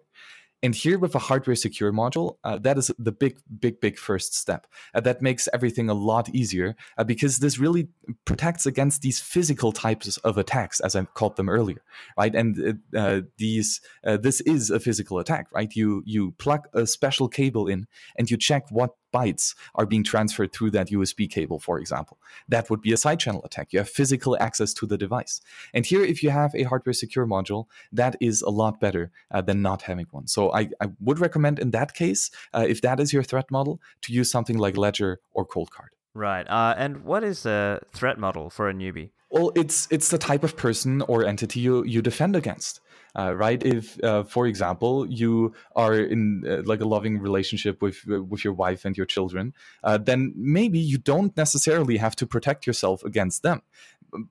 [0.63, 4.33] And here with a hardware secure module, uh, that is the big, big, big first
[4.33, 4.65] step.
[4.95, 7.89] Uh, that makes everything a lot easier uh, because this really
[8.23, 11.81] protects against these physical types of attacks, as I called them earlier,
[12.17, 12.33] right?
[12.33, 15.75] And uh, uh, these, uh, this is a physical attack, right?
[15.75, 17.85] You you plug a special cable in
[18.17, 22.17] and you check what bytes are being transferred through that USB cable, for example.
[22.49, 23.71] That would be a side channel attack.
[23.71, 25.41] You have physical access to the device.
[25.73, 29.41] And here, if you have a hardware secure module, that is a lot better uh,
[29.41, 30.27] than not having one.
[30.27, 33.79] So I, I, would recommend in that case, uh, if that is your threat model,
[34.01, 35.91] to use something like Ledger or Cold Card.
[36.13, 36.47] Right.
[36.47, 39.11] Uh, and what is a threat model for a newbie?
[39.33, 42.79] Well, it's it's the type of person or entity you, you defend against
[43.15, 43.63] uh, right?
[43.63, 48.53] If, uh, for example, you are in uh, like a loving relationship with with your
[48.53, 53.43] wife and your children, uh, then maybe you don't necessarily have to protect yourself against
[53.43, 53.61] them.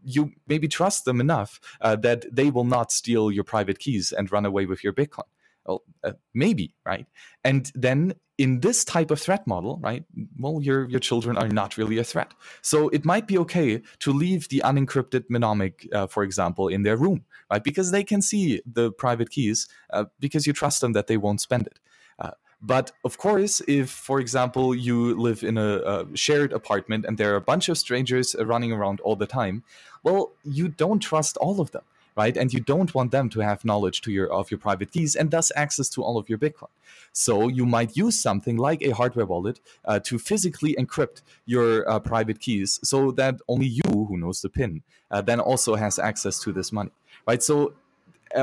[0.05, 4.31] You maybe trust them enough uh, that they will not steal your private keys and
[4.31, 5.27] run away with your Bitcoin.
[5.67, 7.07] Well, uh, maybe, right?
[7.45, 10.05] And then in this type of threat model, right?
[10.39, 14.13] Well, your your children are not really a threat, so it might be okay to
[14.13, 17.63] leave the unencrypted mnemonic, uh, for example, in their room, right?
[17.63, 21.41] Because they can see the private keys uh, because you trust them that they won't
[21.41, 21.79] spend it.
[22.19, 27.19] Uh, but of course, if, for example, you live in a, a, shared apartment and
[27.19, 29.65] there are a bunch of strangers running around all the time,
[30.05, 31.83] well, you don't trust all of them
[32.17, 32.37] right?
[32.37, 35.31] And you don't want them to have knowledge to your of your private keys and
[35.31, 36.69] thus access to all of your Bitcoin.
[37.13, 41.99] So you might use something like a hardware wallet uh, to physically encrypt your uh,
[42.01, 46.39] private keys, so that only you, who knows the PIN, uh, then also has access
[46.41, 46.91] to this money,
[47.27, 47.43] right?
[47.43, 47.75] So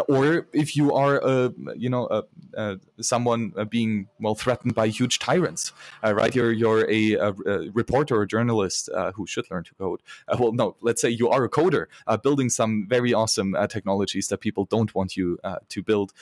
[0.08, 2.24] or if you are a you know a,
[2.56, 5.74] a, someone uh, being well threatened by huge tyrants
[6.04, 6.36] uh, right?
[6.36, 10.02] You're you're a, a, a reporter or journalist uh, who should learn to code.
[10.28, 14.28] Uh, well no let's say you are a coder uh, building some very awesome technologies
[14.28, 15.38] that people don't want you
[15.70, 16.14] to build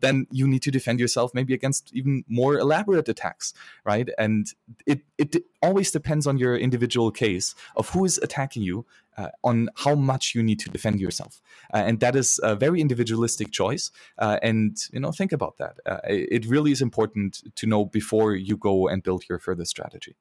[0.00, 3.52] then you need to defend yourself maybe against even more elaborate attacks
[3.84, 4.08] right?
[4.18, 4.52] And
[4.86, 8.84] it it always depends on your individual case of who is attacking you
[9.16, 11.40] uh, on how much you need to defend yourself.
[11.72, 13.90] Uh, and that is a very individualistic choice.
[14.18, 15.76] Uh, and, you know, think about that.
[15.86, 20.16] Uh, it really is important to know before you go and build your further strategy.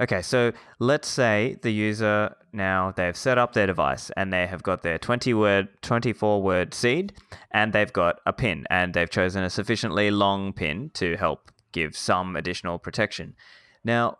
[0.00, 4.62] Okay, so let's say the user now they've set up their device and they have
[4.62, 7.12] got their 20 word 24 word seed
[7.50, 11.96] and they've got a pin and they've chosen a sufficiently long pin to help give
[11.96, 13.34] some additional protection.
[13.82, 14.18] Now,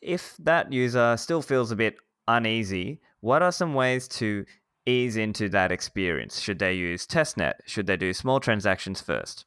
[0.00, 4.44] if that user still feels a bit uneasy, what are some ways to
[4.86, 6.40] ease into that experience?
[6.40, 7.54] Should they use testnet?
[7.66, 9.46] Should they do small transactions first?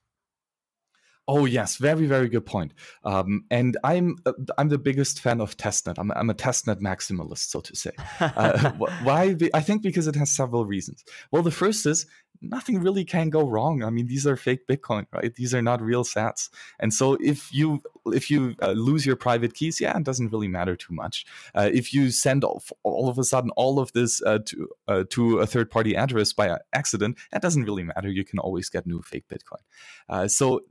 [1.25, 2.73] Oh yes, very very good point.
[3.05, 5.95] Um, and I'm uh, I'm the biggest fan of testnet.
[5.97, 7.91] I'm I'm a testnet maximalist, so to say.
[8.19, 8.71] Uh,
[9.03, 9.38] why?
[9.53, 11.05] I think because it has several reasons.
[11.31, 12.05] Well, the first is
[12.41, 13.83] nothing really can go wrong.
[13.83, 15.33] I mean, these are fake Bitcoin, right?
[15.33, 16.49] These are not real sats.
[16.77, 20.47] And so if you if you uh, lose your private keys, yeah, it doesn't really
[20.47, 21.25] matter too much.
[21.55, 25.03] Uh, if you send all, all, of a sudden all of this uh, to uh,
[25.11, 28.09] to a third party address by accident, that doesn't really matter.
[28.09, 29.61] You can always get new fake Bitcoin.
[30.09, 30.61] Uh, so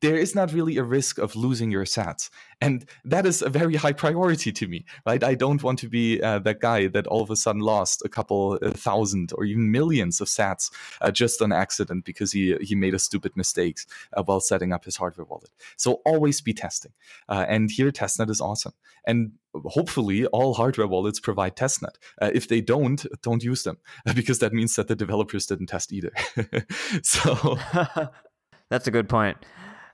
[0.00, 3.76] there is not really a risk of losing your sats, and that is a very
[3.76, 5.22] high priority to me, right?
[5.22, 8.58] I don't want to be that guy that all of a sudden lost a couple
[8.58, 10.70] thousand or even millions of sats
[11.12, 13.78] just on accident because he he made a stupid mistake
[14.24, 15.50] while setting up his hardware wallet.
[15.76, 16.92] So always be testing.
[17.28, 18.72] Uh, and here testnet is awesome.
[19.06, 21.96] And hopefully all hardware wallets provide testnet.
[22.20, 23.78] Uh, if they don't, don't use them
[24.14, 26.12] because that means that the developers didn't test either.
[27.02, 27.58] so
[28.70, 29.36] that's a good point.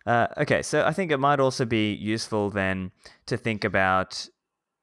[0.07, 2.93] Uh, okay, so I think it might also be useful then
[3.27, 4.29] to think about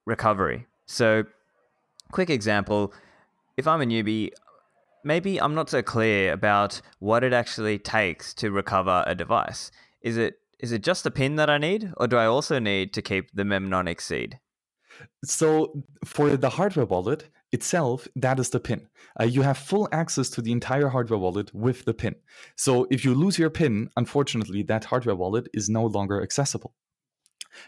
[0.05, 0.65] recovery.
[0.87, 1.25] So,
[2.11, 2.91] quick example
[3.57, 4.31] if I'm a newbie,
[5.03, 9.71] maybe I'm not so clear about what it actually takes to recover a device.
[10.01, 12.93] Is it is it just the pin that I need, or do I also need
[12.93, 14.39] to keep the mnemonic seed?
[15.25, 18.87] So for the hardware wallet itself, that is the pin.
[19.19, 22.15] Uh, you have full access to the entire hardware wallet with the pin.
[22.55, 26.73] So if you lose your pin, unfortunately, that hardware wallet is no longer accessible.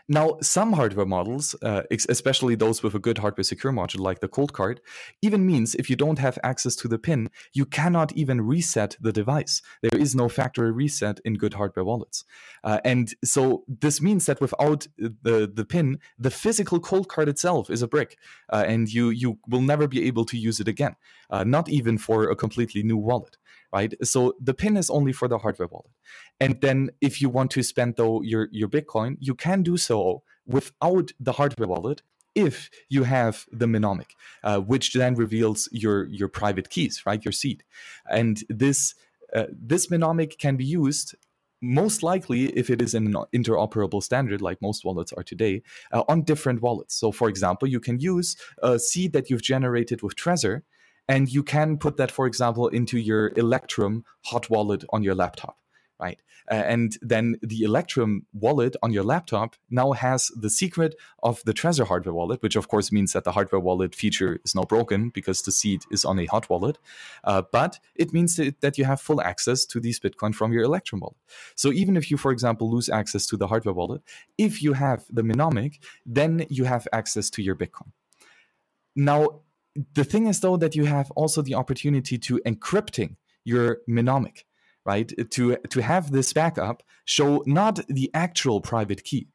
[0.08, 4.28] Now, some hardware models, uh, especially those with a good hardware secure module like the
[4.28, 4.80] Coldcard,
[5.22, 9.12] even means if you don't have access to the pin, you cannot even reset the
[9.12, 9.62] device.
[9.82, 12.26] There is no factory reset in good hardware wallets.
[12.63, 17.82] Uh, and so this means that without the, the pin, the physical Coldcard itself is
[17.82, 18.17] a brick,
[18.52, 20.96] uh, and you, you will never be able to use it again,
[21.30, 23.38] uh, not even for a completely new wallet
[23.74, 23.94] right?
[24.04, 25.92] So the pin is only for the hardware wallet.
[26.40, 30.24] And then if you want to spend though your, your Bitcoin, you can do so
[30.46, 32.04] without the hardware wallet
[32.36, 37.24] if you have the mnemonic, uh, which then reveals your your private keys, right?
[37.24, 37.64] Your seed,
[38.10, 38.96] and this
[39.36, 41.16] uh, this mnemonic can be used
[41.62, 45.62] most likely if it is an interoperable standard like most wallets are today
[45.94, 50.02] uh, on different wallets so for example you can use a seed that you've generated
[50.02, 50.64] with trezor
[51.08, 55.58] and you can put that, for example, into your Electrum hot wallet on your laptop,
[56.00, 56.22] right?
[56.52, 61.54] Uh, and then the Electrum wallet on your laptop now has the secret of the
[61.54, 65.10] Trezor hardware wallet, which of course means that the hardware wallet feature is now broken
[65.10, 66.78] because the seed is on a hot wallet.
[67.24, 71.00] Uh, but it means that, you have full access to these Bitcoin from your Electrum
[71.02, 71.18] wallet.
[71.56, 74.02] So even if you, for example, lose access to the hardware wallet,
[74.38, 77.92] if you have the Mnemonic, then you have access to your Bitcoin.
[78.96, 79.42] Now,
[79.94, 84.46] the thing is though that you have also the opportunity to encrypting your mnemonic
[84.86, 85.12] right?
[85.32, 89.28] To to have this backup show not the actual private key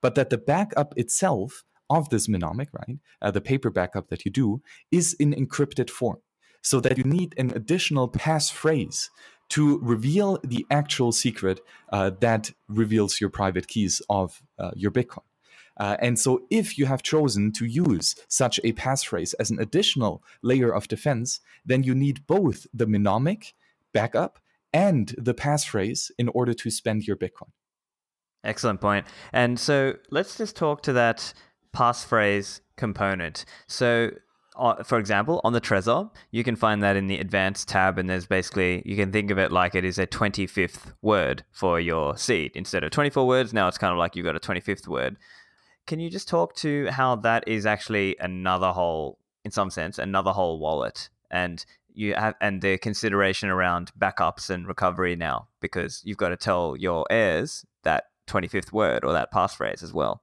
[0.00, 4.30] but that the backup itself of this mnemonic right uh, the paper backup that you
[4.30, 6.18] do is in encrypted form.
[6.62, 9.10] So that you need an additional passphrase
[9.50, 11.60] to reveal the actual secret
[11.92, 15.24] uh, that reveals your private keys of uh, your bitcoin
[15.76, 20.22] uh, and so, if you have chosen to use such a passphrase as an additional
[20.42, 23.54] layer of defense, then you need both the mnemonic
[23.92, 24.38] backup
[24.72, 27.50] and the passphrase in order to spend your Bitcoin.
[28.44, 29.06] Excellent point.
[29.32, 31.32] And so, let's just talk to that
[31.74, 33.44] passphrase component.
[33.66, 34.10] So,
[34.56, 38.08] uh, for example, on the Trezor, you can find that in the advanced tab, and
[38.08, 42.16] there's basically, you can think of it like it is a 25th word for your
[42.16, 42.52] seed.
[42.54, 45.16] Instead of 24 words, now it's kind of like you've got a 25th word.
[45.86, 50.32] Can you just talk to how that is actually another whole, in some sense, another
[50.32, 56.16] whole wallet, and you have and the consideration around backups and recovery now, because you've
[56.16, 60.22] got to tell your heirs that 25th word or that passphrase as well.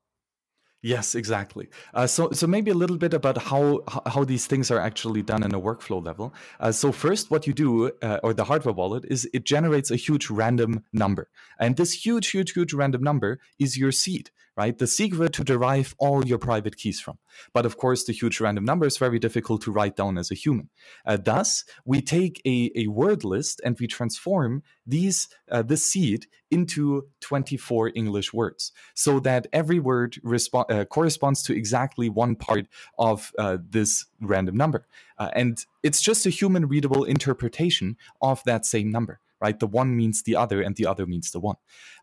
[0.84, 1.69] Yes, exactly.
[1.93, 5.43] Uh, so, so maybe a little bit about how how these things are actually done
[5.43, 6.34] in a workflow level.
[6.60, 9.95] Uh, so, first, what you do, uh, or the hardware wallet, is it generates a
[9.95, 14.78] huge random number, and this huge, huge, huge random number is your seed right?
[14.78, 17.18] The secret to derive all your private keys from.
[17.54, 20.36] But of course, the huge random number is very difficult to write down as a
[20.36, 20.70] human.
[21.06, 26.26] Uh, thus, we take a, a word list and we transform these uh, this seed
[26.50, 32.68] into 24 English words, so that every word respo- uh, corresponds to exactly one part
[33.00, 34.86] of uh, this random number,
[35.18, 39.20] uh, and it's just a human readable interpretation of that same number.
[39.40, 41.56] Right, the one means the other, and the other means the one,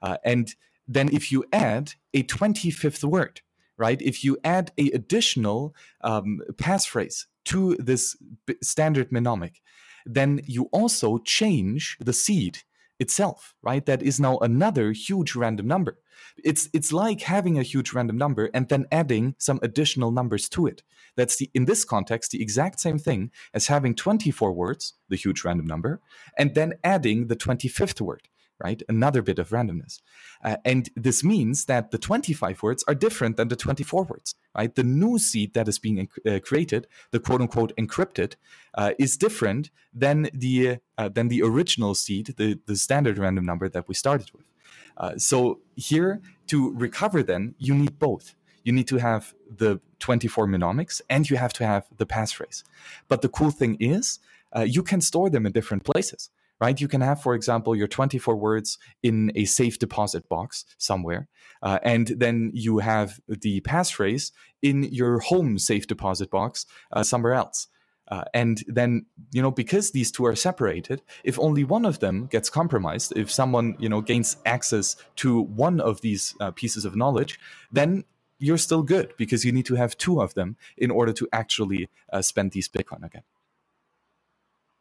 [0.03, 0.57] uh, and
[0.89, 3.43] then if you add a 25th word,
[3.77, 4.01] right?
[4.01, 8.17] If you add a additional um, passphrase to this
[8.63, 9.61] standard mnemonic,
[10.07, 12.61] then you also change the seed
[12.99, 13.85] itself, right?
[13.87, 15.99] That is now another huge random number.
[16.43, 20.67] It's it's like having a huge random number and then adding some additional numbers to
[20.67, 20.83] it.
[21.15, 25.45] That's the in this context the exact same thing as having 24 words, the huge
[25.45, 26.01] random number,
[26.37, 28.29] and then adding the 25th word
[28.63, 28.83] right?
[28.89, 30.01] Another bit of randomness.
[30.43, 34.75] Uh, and this means that the 25 words are different than the 24 words, right?
[34.75, 38.35] The new seed that is being uh, created, the quote unquote encrypted,
[38.75, 43.69] uh, is different than the, uh, than the original seed, the, the standard random number
[43.69, 44.45] that we started with.
[44.97, 48.35] Uh, so here, to recover then, you need both.
[48.65, 52.65] You need to have the 24 mnemonics and you have to have the passphrase.
[53.07, 54.19] But the cool thing is,
[54.55, 56.31] uh, you can store them in different places
[56.61, 56.81] right?
[56.81, 61.29] You can have, for example, your 24 words in a safe deposit box somewhere,
[61.63, 64.33] uh, and then you have the passphrase
[64.63, 67.69] in your home safe deposit box uh, somewhere else.
[68.09, 72.27] Uh, and then, you know, because these two are separated, if only one of them
[72.27, 76.97] gets compromised, if someone, you know, gains access to one of these uh, pieces of
[76.97, 77.39] knowledge,
[77.71, 78.05] then
[78.39, 81.89] you're still good because you need to have two of them in order to actually
[82.13, 83.25] uh, spend these Bitcoin again.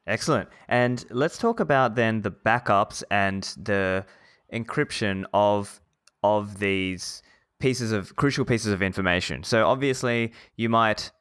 [0.08, 0.48] Excellent.
[0.70, 4.06] And let's talk about then the backups and the
[4.54, 5.82] encryption of
[6.24, 7.22] of these
[7.60, 9.44] pieces of crucial pieces of information.
[9.44, 11.12] So obviously, you might,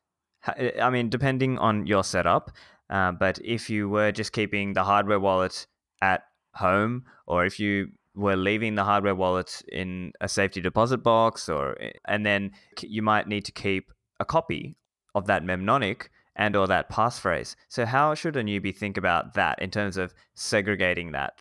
[0.80, 2.52] I mean, depending on your setup,
[2.88, 5.66] uh, but if you were just keeping the hardware wallet
[6.00, 6.22] at
[6.54, 11.76] home, or if you were leaving the hardware wallet in a safety deposit box, or
[12.06, 14.76] and then you might need to keep a copy
[15.14, 17.56] of that mnemonic and or that passphrase.
[17.68, 21.40] So how should a newbie think about that in terms of segregating that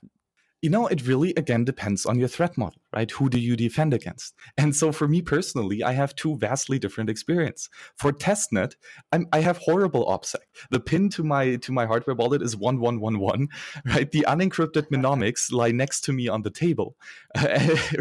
[0.61, 3.09] you know, it really again depends on your threat model, right?
[3.11, 4.33] Who do you defend against?
[4.57, 7.69] And so for me personally, I have two vastly different experience.
[7.97, 8.75] For testnet,
[9.11, 10.37] I'm, i have horrible OPSEC.
[10.71, 13.49] The pin to my to my hardware wallet is one one one one,
[13.85, 14.09] right?
[14.09, 16.95] The unencrypted mnemonics lie next to me on the table,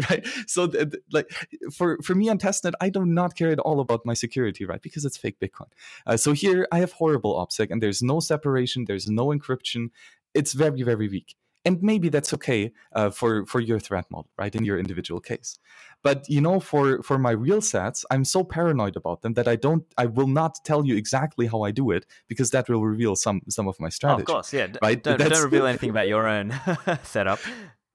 [0.09, 0.25] right?
[0.47, 1.29] So th- th- like
[1.71, 4.81] for for me on testnet, I do not care at all about my security, right?
[4.81, 5.69] Because it's fake Bitcoin.
[6.07, 9.91] Uh, so here I have horrible OPSEC, and there's no separation, there's no encryption.
[10.33, 11.35] It's very very weak
[11.65, 15.59] and maybe that's okay uh, for for your threat model right in your individual case
[16.03, 19.55] but you know for for my real sets i'm so paranoid about them that i
[19.55, 23.15] don't i will not tell you exactly how i do it because that will reveal
[23.15, 26.07] some some of my strategy oh, of course yeah right don't, don't reveal anything about
[26.07, 26.53] your own
[27.03, 27.39] setup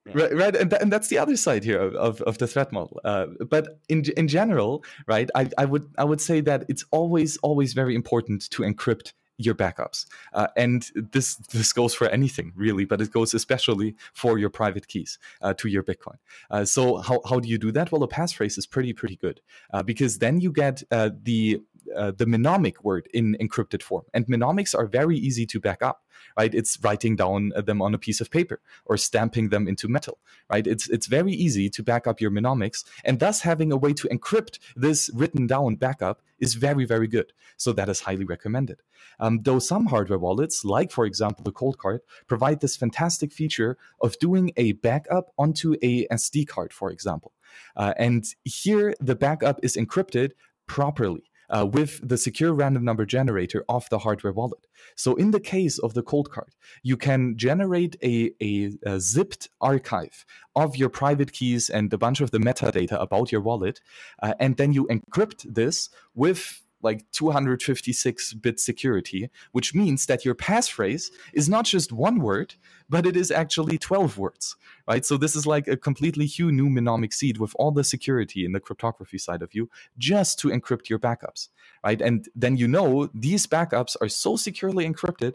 [0.07, 0.13] yeah.
[0.15, 2.73] Right, right, and, th- and that's the other side here of, of, of the threat
[2.73, 3.01] model.
[3.05, 7.37] Uh, but in in general, right, I, I would I would say that it's always
[7.43, 10.07] always very important to encrypt your backups.
[10.33, 14.87] Uh, and this this goes for anything really, but it goes especially for your private
[14.87, 16.19] keys uh, to your Bitcoin.
[16.51, 17.91] Uh, so how, how do you do that?
[17.91, 19.41] Well, a passphrase is pretty pretty good
[19.73, 21.63] uh, because then you get uh, the
[21.97, 24.05] uh, the mnemonic word in encrypted form.
[24.15, 26.05] And mnemonics are very easy to back up,
[26.39, 26.55] right?
[26.55, 30.19] It's writing down them on a piece of paper or stamping them into metal,
[30.51, 30.67] right?
[30.67, 34.09] It's it's very easy to back up your mnemonics, and thus having a way to
[34.09, 37.33] encrypt this written down backup is very very good.
[37.57, 38.83] So that is highly recommended.
[39.19, 44.19] Um, though some hardware wallets, like for example the Coldcard, provide this fantastic feature of
[44.19, 47.33] doing a backup onto a SD card, for example.
[47.77, 50.33] Uh, and here the backup is encrypted
[50.67, 54.67] properly uh, with the secure random number generator of the hardware wallet.
[54.97, 60.25] So, in the case of the Coldcard, you can generate a, a, a, zipped archive
[60.57, 63.81] of your private keys and a bunch of the metadata about your wallet,
[64.23, 70.35] uh, and then you encrypt this with like 256 bit security, which means that your
[70.35, 72.55] passphrase is not just one word,
[72.91, 74.57] but it is actually 12 words
[74.91, 75.07] right?
[75.07, 78.59] So this is like a completely new mnemonic seed with all the security in the
[78.59, 81.49] cryptography side of you just to encrypt your backups,
[81.85, 82.01] right?
[82.01, 85.35] And then you know these backups are so securely encrypted,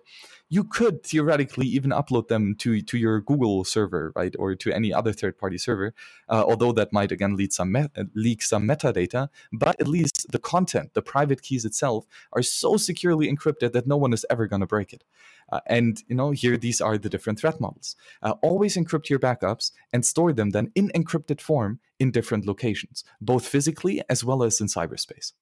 [0.50, 4.36] you could theoretically even upload them to, to your Google server, right?
[4.38, 5.94] Or to any other third party server,
[6.28, 10.40] uh, although that might again lead some me- leak some metadata, but at least the
[10.40, 14.60] content, the private keys itself are so securely encrypted that no one is ever going
[14.60, 15.06] to break it.
[15.52, 17.96] Uh, and you know here these are the different threat models.
[18.22, 23.04] Uh, always encrypt your backups and store them then in encrypted form in different locations,
[23.22, 25.34] both physically as well as in cyberspace.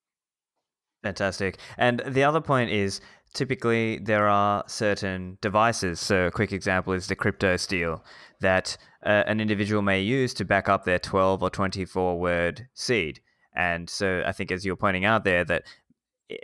[1.04, 1.58] Fantastic.
[1.78, 3.02] And the other point is
[3.34, 6.00] typically there are certain devices.
[6.00, 8.02] So a quick example is the Cryptosteel
[8.40, 13.20] that uh, an individual may use to back up their 12 or 24 word seed.
[13.56, 15.64] And so I think as you're pointing out there that
[16.30, 16.36] eh,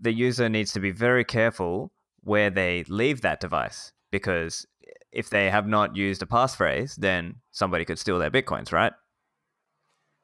[0.00, 1.92] the user needs to be very careful
[2.22, 4.66] where they leave that device because
[5.12, 8.92] if they have not used a passphrase, then somebody could steal their bitcoins, right?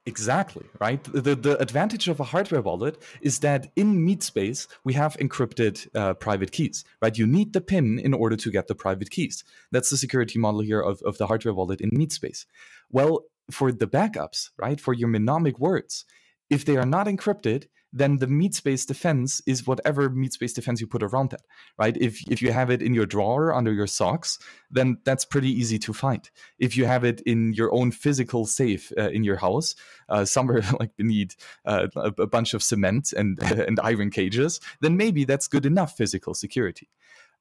[0.07, 1.03] Exactly, right?
[1.03, 6.13] The, the advantage of a hardware wallet is that in Meatspace, we have encrypted uh,
[6.13, 7.17] private keys, right?
[7.17, 9.45] You need the PIN in order to get the private keys.
[9.73, 12.45] That's the security model here of, of the hardware wallet in Meatspace.
[12.91, 16.05] Well, for the backups, right, for your mnemonic words,
[16.51, 21.03] if they are not encrypted, then the Meatspace defense is whatever Meatspace defense you put
[21.03, 21.43] around that,
[21.79, 21.97] right?
[21.97, 24.39] If if you have it in your drawer under your socks,
[24.69, 26.29] then that's pretty easy to find.
[26.59, 29.77] If you have it in your own physical safe uh, in your house,
[30.09, 34.97] uh, somewhere like beneath uh, a, a, bunch of cement and and iron cages, then
[34.97, 36.89] maybe that's good enough physical security.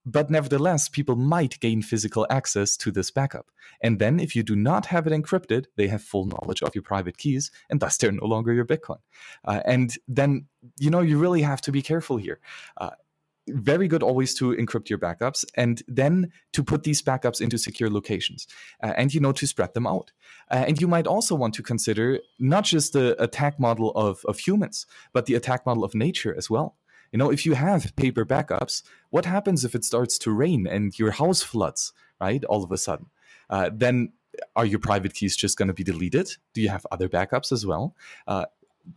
[0.06, 3.50] But nevertheless, people might gain physical access to this backup.
[3.82, 6.84] And then, if you do not have it encrypted, they have full knowledge of your
[6.84, 9.00] private keys, and thus they're no longer your Bitcoin.
[9.46, 10.48] Uh, and then,
[10.78, 12.40] you know, you really have to be careful here.
[12.78, 12.92] Uh,
[13.48, 17.90] very good always to encrypt your backups and then to put these backups into secure
[17.90, 18.48] locations
[18.82, 20.12] uh, and you know to spread them out
[20.52, 24.40] uh, and you might also want to consider not just the attack model of, of
[24.40, 26.78] humans but the attack model of nature as well
[27.14, 30.98] you know, if you have paper backups, what happens if it starts to rain and
[30.98, 32.44] your house floods, right?
[32.46, 33.06] All of a sudden,
[33.52, 34.14] uh, then
[34.56, 36.36] are your private keys just going to be deleted?
[36.54, 37.96] Do you have other backups as well?
[38.28, 38.46] Uh,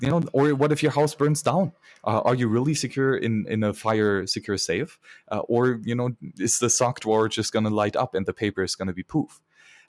[0.00, 1.72] you know, or what if your house burns down?
[2.04, 4.98] Uh, are you really secure in in a fire secure safe,
[5.30, 8.32] uh, or you know, is the sock drawer just going to light up and the
[8.32, 9.40] paper is going to be poof?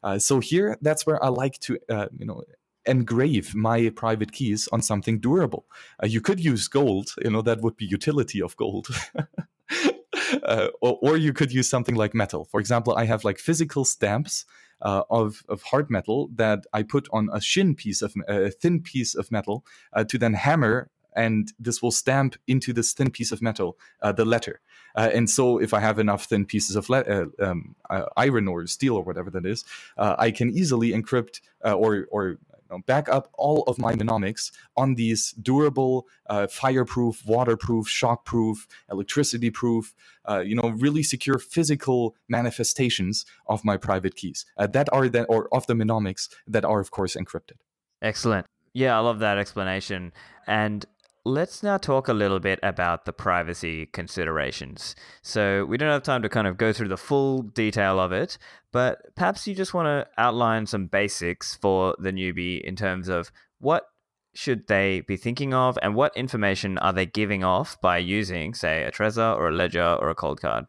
[0.04, 2.44] Uh, so here, that's where I like to uh, you know
[2.88, 5.66] engrave my private keys on something durable.
[6.02, 8.88] Uh, you could use gold, you know, that would be utility of gold.
[10.44, 12.46] uh, or, or, you could use something like metal.
[12.46, 14.46] For example, I have like physical stamps
[14.82, 18.82] uh, of, of hard metal that I put on a shin piece of a thin
[18.82, 23.32] piece of metal uh, to then hammer and this will stamp into this thin piece
[23.32, 24.62] of metal uh, the letter.
[24.96, 28.48] Uh, and so, if I have enough thin pieces of le- uh, um, uh, iron
[28.48, 29.66] or steel or whatever that is,
[29.98, 32.38] uh, I can easily encrypt or or
[32.70, 39.94] know, back up all of my mnemonics on these durable, uh, fireproof, waterproof, shockproof, electricity-proof,
[40.28, 45.26] uh, you know, really secure physical manifestations of my private keys uh, that are that
[45.30, 47.58] or of the mnemonics that are, of course, encrypted.
[48.02, 48.46] Excellent.
[48.74, 50.14] Yeah, I love that explanation.
[50.46, 50.86] And
[51.28, 54.96] let's now talk a little bit about the privacy considerations.
[55.22, 58.38] So, we don't have time to kind of go through the full detail of it,
[58.72, 63.32] but perhaps you just want to outline some basics for the newbie in terms of
[63.60, 63.88] what
[64.34, 68.84] should they be thinking of and what information are they giving off by using, say,
[68.84, 70.68] a Trezor or a Ledger or a Coldcard?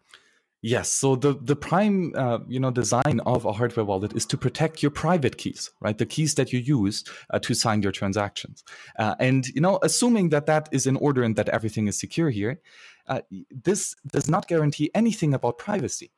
[0.60, 0.90] Yes.
[0.90, 4.82] So the the prime uh, you know design of a hardware wallet is to protect
[4.82, 5.96] your private keys, right?
[5.96, 8.64] The keys that you use uh, to sign your transactions.
[8.98, 12.30] Uh, and you know, assuming that that is in order and that everything is secure
[12.30, 12.60] here,
[13.06, 16.10] uh, this does not guarantee anything about privacy.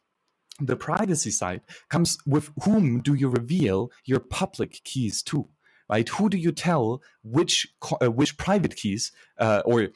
[0.58, 1.60] The privacy side
[1.90, 5.48] comes with whom do you reveal your public keys to,
[5.90, 6.08] right?
[6.08, 7.66] Who do you tell which
[8.00, 9.88] uh, which private keys uh, or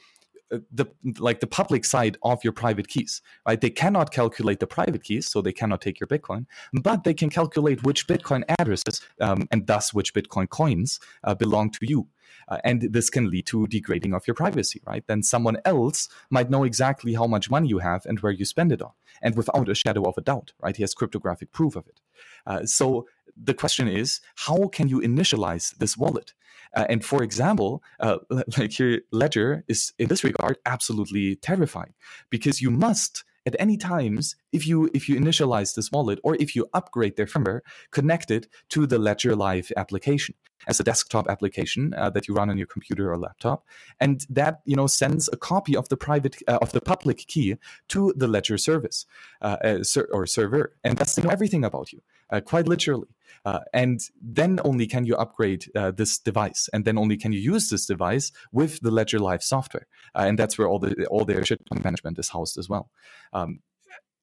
[0.71, 0.85] the
[1.19, 3.59] like the public side of your private keys right?
[3.59, 7.29] They cannot calculate the private keys so they cannot take your bitcoin but they can
[7.29, 12.07] calculate which bitcoin addresses um, and thus which bitcoin coins uh, belong to you.
[12.47, 15.05] Uh, and this can lead to degrading of your privacy right?
[15.07, 18.71] Then someone else might know exactly how much money you have and where you spend
[18.71, 18.91] it on
[19.21, 20.75] and without a shadow of a doubt right?
[20.75, 22.01] He has cryptographic proof of it.
[22.45, 26.33] Uh, so the question is how can you initialize this wallet
[26.75, 28.17] uh, and for example, uh,
[28.57, 31.93] like your ledger is in this regard absolutely terrifying
[32.29, 36.55] because you must at any times if you if you initialize this wallet or if
[36.55, 37.59] you upgrade their firmware
[37.91, 40.33] connect it to the ledger live application
[40.67, 43.65] as a desktop application uh, that you run on your computer or laptop.
[43.99, 47.55] And that you know sends a copy of the private uh, of the public key
[47.89, 49.05] to the ledger service
[49.41, 52.01] uh, uh ser- or server and that's you know everything about you
[52.31, 53.07] uh, quite literally
[53.45, 57.39] uh, and then only can you upgrade uh, this device, and then only can you
[57.39, 61.25] use this device with the Ledger Live software, uh, and that's where all the all
[61.25, 62.89] their shitcoin management is housed as well.
[63.33, 63.59] Um,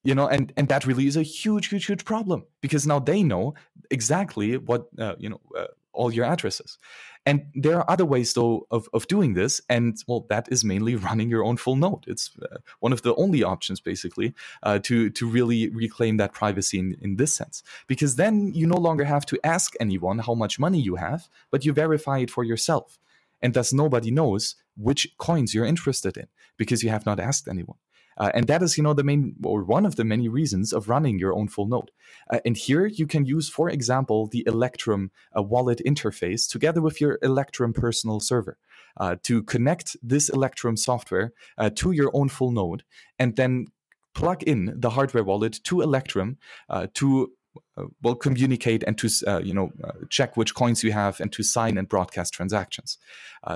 [0.02, 3.22] you know, and and that really is a huge, huge, huge problem because now they
[3.22, 3.54] know
[3.90, 6.78] exactly what uh, you know uh, all your addresses.
[7.24, 9.60] And there are other ways, though, of, of doing this.
[9.68, 12.04] And well, that is mainly running your own full node.
[12.06, 16.78] It's uh, one of the only options, basically, uh, to, to really reclaim that privacy
[16.78, 17.62] in, in this sense.
[17.86, 21.64] Because then you no longer have to ask anyone how much money you have, but
[21.64, 22.98] you verify it for yourself.
[23.40, 27.78] And thus, nobody knows which coins you're interested in because you have not asked anyone.
[28.18, 30.88] Uh, and that is, you know, the main or one of the many reasons of
[30.88, 31.90] running your own full node.
[32.30, 37.00] Uh, and here you can use, for example, the Electrum uh, wallet interface together with
[37.00, 38.58] your Electrum personal server
[38.98, 42.84] uh, to connect this Electrum software uh, to your own full node
[43.18, 43.66] and then
[44.14, 46.36] plug in the hardware wallet to Electrum
[46.68, 47.32] uh, to
[47.76, 51.32] uh, well communicate and to uh, you know uh, check which coins you have and
[51.32, 52.98] to sign and broadcast transactions.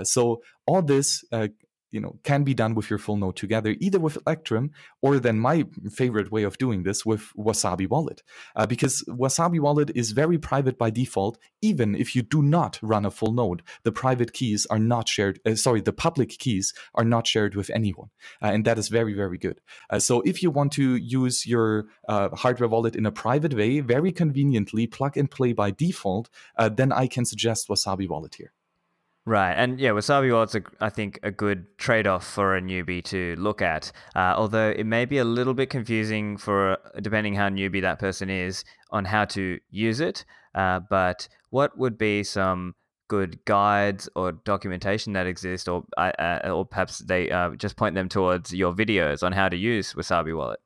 [0.02, 1.24] So all this
[1.96, 4.64] you know can be done with your full node together either with electrum
[5.04, 5.56] or then my
[6.00, 8.22] favorite way of doing this with wasabi wallet.
[8.54, 11.38] Uh, because wasabi wallet is very private by default
[11.70, 15.40] even if you do not run a full node the private keys are not shared
[15.46, 16.66] uh, sorry the public keys
[16.98, 18.10] are not shared with anyone.
[18.42, 19.58] Uh, and that is very very good.
[19.90, 23.80] Uh, so if you want to use your uh, hardware wallet in a private way
[23.80, 26.28] very conveniently plug and play by default
[26.58, 28.52] uh, then i can suggest wasabi wallet here
[29.28, 33.34] Right, and yeah, Wasabi Wallet's a, I think a good trade-off for a newbie to
[33.36, 33.90] look at.
[34.14, 38.30] Uh, although it may be a little bit confusing for depending how newbie that person
[38.30, 38.62] is
[38.92, 40.24] on how to use it.
[40.54, 42.76] Uh, but what would be some
[43.08, 47.96] good guides or documentation that exist, or uh, uh or perhaps they uh, just point
[47.96, 50.60] them towards your videos on how to use Wasabi Wallet?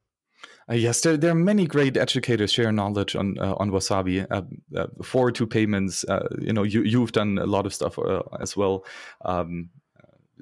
[0.71, 4.27] Uh, yes, there, there are many great educators sharing knowledge on uh, on Wasabi.
[4.31, 4.43] Uh,
[4.79, 8.23] uh forward to payments, uh, you know, you you've done a lot of stuff uh,
[8.41, 8.85] as well.
[9.25, 9.71] Um,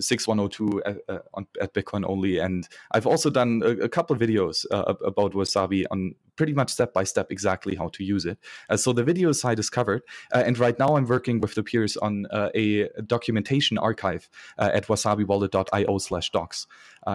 [0.00, 4.64] 6102 at, on, at Bitcoin only, and I've also done a, a couple of videos
[4.70, 8.38] about Wasabi on pretty much step by step exactly how to use it.
[8.76, 10.02] so the video side is covered,
[10.32, 16.30] and right now I'm working with the peers on a documentation archive at wasabiwallet.io slash
[16.30, 16.68] docs.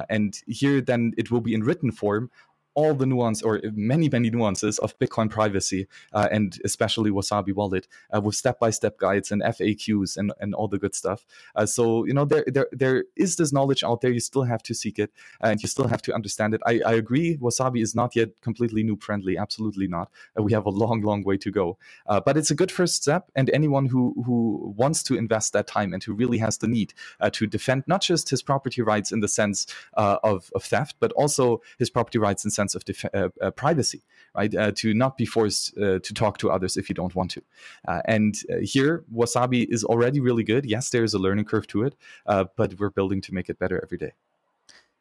[0.09, 2.31] and here then it will be in written form
[2.75, 7.87] all the nuance or many many nuances of bitcoin privacy uh, and especially wasabi wallet
[8.13, 11.25] uh, with step-by-step guides and faqs and, and all the good stuff.
[11.55, 14.11] Uh, so you know there, there there is this knowledge out there.
[14.11, 15.11] You still have to seek it
[15.41, 16.61] and you still have to understand it.
[16.65, 19.37] I, I agree wasabi is not yet completely new friendly.
[19.37, 20.09] Absolutely not.
[20.37, 21.77] Uh, we have a long long way to go.
[22.07, 25.67] Uh, but it's a good first step and anyone who who wants to invest that
[25.67, 29.11] time and who really has the need uh, to defend not just his property rights
[29.11, 32.85] in the sense of, of theft but also his property rights in sense sense of
[32.85, 34.01] def- uh, uh, privacy,
[34.35, 34.53] right?
[34.55, 37.41] Uh, to not be forced uh, to talk to others if you don't want to.
[37.87, 40.65] Uh, and here, Wasabi is already really good.
[40.65, 41.95] Yes, there is a learning curve to it,
[42.25, 44.13] but we're building to make it better every day.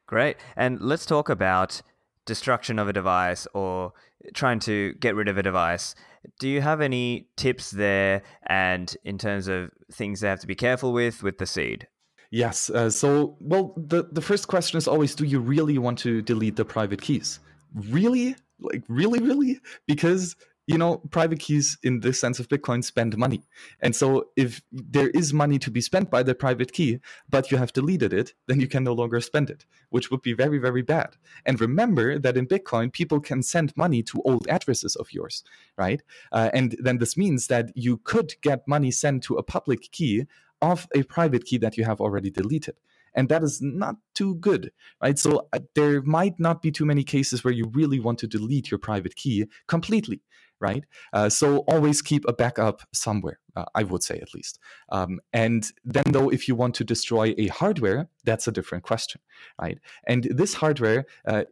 [0.07, 0.37] Great.
[0.57, 1.83] And let's talk about
[2.27, 3.93] destruction of a device or
[4.35, 5.95] trying to get rid of a device.
[6.39, 10.55] Do you have any tips there and in terms of things they have to be
[10.55, 11.89] careful with with the seed?
[12.33, 12.71] Yes.
[12.71, 16.57] Uh, so, well, the, the first question is always do you really want to delete
[16.57, 17.41] the private keys?
[17.75, 19.61] Really like really really?
[19.87, 23.43] Because you know private keys in the sense of bitcoin spend money.
[23.81, 27.59] And so if there is money to be spent by the private key but you
[27.59, 30.83] have deleted it then you can no longer spend it which would be very very
[30.83, 31.17] bad.
[31.45, 35.43] And remember that in bitcoin people can send money to old addresses of yours
[35.77, 36.03] right?
[36.31, 40.27] Uh, and then this means that you could get money sent to a public key
[40.61, 42.77] of a private key that you have already deleted
[43.15, 44.71] and that is not too good
[45.03, 45.19] right?
[45.19, 48.71] So uh, there might not be too many cases where you really want to delete
[48.71, 50.23] your private key completely
[50.61, 50.85] right?
[51.13, 54.59] Uh, so always keep a backup somewhere uh, i would say at least.
[54.91, 59.21] Um, and then though if you want to destroy a hardware that's a different question
[59.61, 59.79] right?
[60.07, 61.45] And this hardware uh,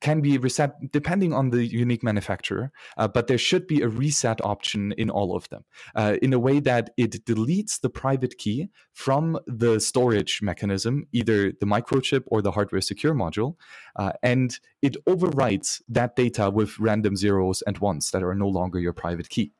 [0.00, 4.44] can be reset depending on the unique manufacturer, uh, but there should be a reset
[4.44, 5.64] option in all of them
[5.94, 11.52] uh, in a way that it deletes the private key from the storage mechanism, either
[11.52, 13.56] the microchip or the hardware secure module,
[13.96, 18.78] uh, and it overwrites that data with random zeros and ones that are no longer
[18.78, 19.52] your private key.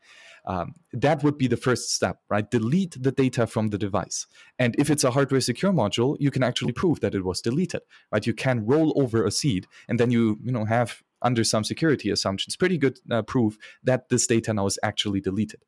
[0.46, 2.50] Um, that would be the first step, right?
[2.50, 4.26] Delete the data from the device.
[4.58, 7.80] And if it's a hardware secure module, you can actually prove that it was deleted,
[8.12, 8.26] right?
[8.26, 12.10] You can roll over a seed and then you, you know, have under some security
[12.10, 15.60] assumptions, pretty good uh, proof that this data now is actually deleted.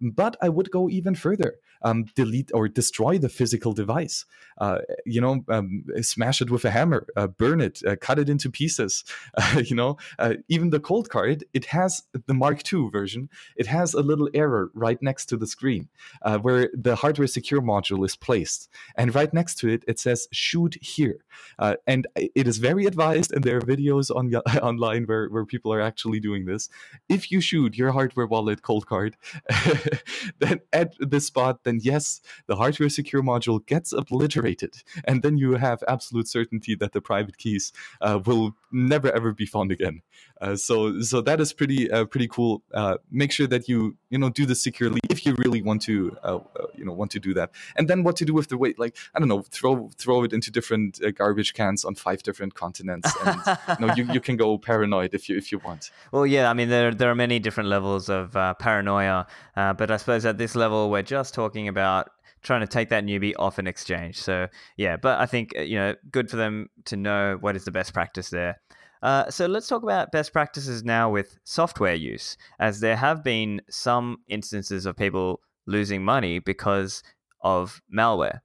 [0.00, 4.24] But I would go even further um, delete or destroy the physical device.
[4.58, 8.28] Uh, you know, um, smash it with a hammer, uh, burn it, uh, cut it
[8.28, 9.04] into pieces.
[9.64, 13.28] you know, uh, even the Coldcard, it has the Mark II version.
[13.56, 15.88] It has a little error right next to the screen
[16.22, 20.28] uh, where the hardware secure module is placed, and right next to it, it says
[20.32, 21.24] "shoot here,"
[21.58, 23.32] uh, and it is very advised.
[23.32, 26.68] And there are videos on online where where people are actually doing this.
[27.08, 29.14] If you shoot your hardware wallet Coldcard,
[30.38, 34.82] then at this spot then yes, the hardware secure module gets obliterated.
[35.04, 39.46] And then you have absolute certainty that the private keys uh, will never ever be
[39.46, 40.02] found again.
[40.40, 42.62] Uh, so so that is pretty uh, pretty cool.
[42.72, 46.16] Uh, make sure that you you know do this securely if you really want to
[46.22, 47.50] uh, uh, you know want to do that.
[47.76, 48.78] And then what to do with the weight?
[48.78, 53.10] Like I don't know, throw throw it into different garbage cans on five different continents.
[53.24, 55.90] And you know you, you can go paranoid if you if you want.
[56.12, 60.24] Well, yeah, I mean there there are many different levels of paranoia, but I suppose
[60.24, 62.10] at this level we're just talking about
[62.42, 64.16] trying to take that newbie off an exchange.
[64.18, 67.64] So yeah, but I think uh, you know, good for them to know what is
[67.64, 68.60] the best practice there.
[69.02, 73.62] Uh, so let's talk about best practices now with software use, as there have been
[73.70, 77.02] some instances of people losing money because
[77.40, 78.40] of malware.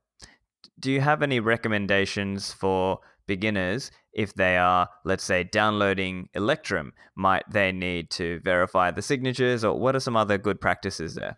[0.79, 6.93] Do you have any recommendations for beginners if they are, let's say, downloading Electrum?
[7.15, 11.37] Might they need to verify the signatures, or what are some other good practices there?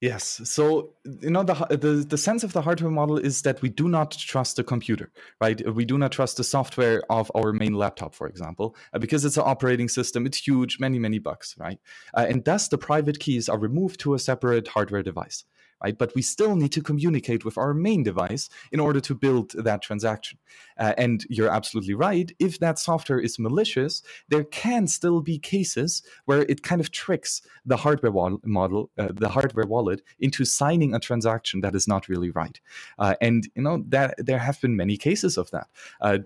[0.00, 0.40] Yes.
[0.44, 3.88] So you know the, the the sense of the hardware model is that we do
[3.88, 5.60] not trust the computer, right?
[5.74, 9.36] We do not trust the software of our main laptop, for example, uh, because it's
[9.36, 10.24] an operating system.
[10.24, 11.80] It's huge, many many bugs, right?
[12.14, 15.44] Uh, and thus the private keys are removed to a separate hardware device
[15.82, 15.96] right?
[15.96, 19.82] But we still need to communicate with our main device in order to build that
[19.82, 20.38] transaction.
[20.78, 22.32] Uh, and you're absolutely right.
[22.38, 27.42] If that software is malicious, there can still be cases where it kind of tricks
[27.64, 32.08] the hardware wall- model, uh, the hardware wallet, into signing a transaction that is not
[32.08, 32.60] really right.
[32.98, 35.68] Uh, and you know that there have been many cases of that,
[36.00, 36.18] uh,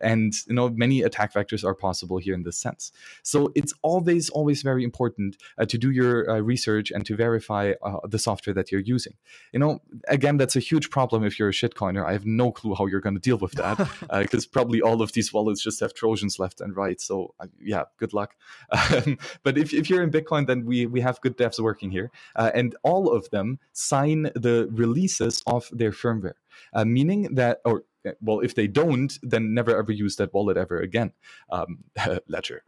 [0.00, 2.92] and you know many attack vectors are possible here in this sense.
[3.22, 7.72] So it's always, always very important uh, to do your uh, research and to verify
[8.08, 9.14] the software that you're using.
[9.52, 12.04] You know, again, that's a huge problem if you're a shitcoiner.
[12.04, 13.76] I have no clue how you're going to deal with that
[14.10, 17.00] because uh, probably all of these wallets just have Trojans left and right.
[17.00, 18.34] So uh, yeah, good luck.
[18.90, 22.10] Um, but if, if you're in Bitcoin, then we, we have good devs working here.
[22.36, 26.34] Uh, and all of them sign the releases of their firmware,
[26.72, 27.84] uh, meaning that, or
[28.20, 31.12] well, if they don't, then never ever use that wallet ever again.
[31.50, 31.84] Um,
[32.28, 32.62] ledger.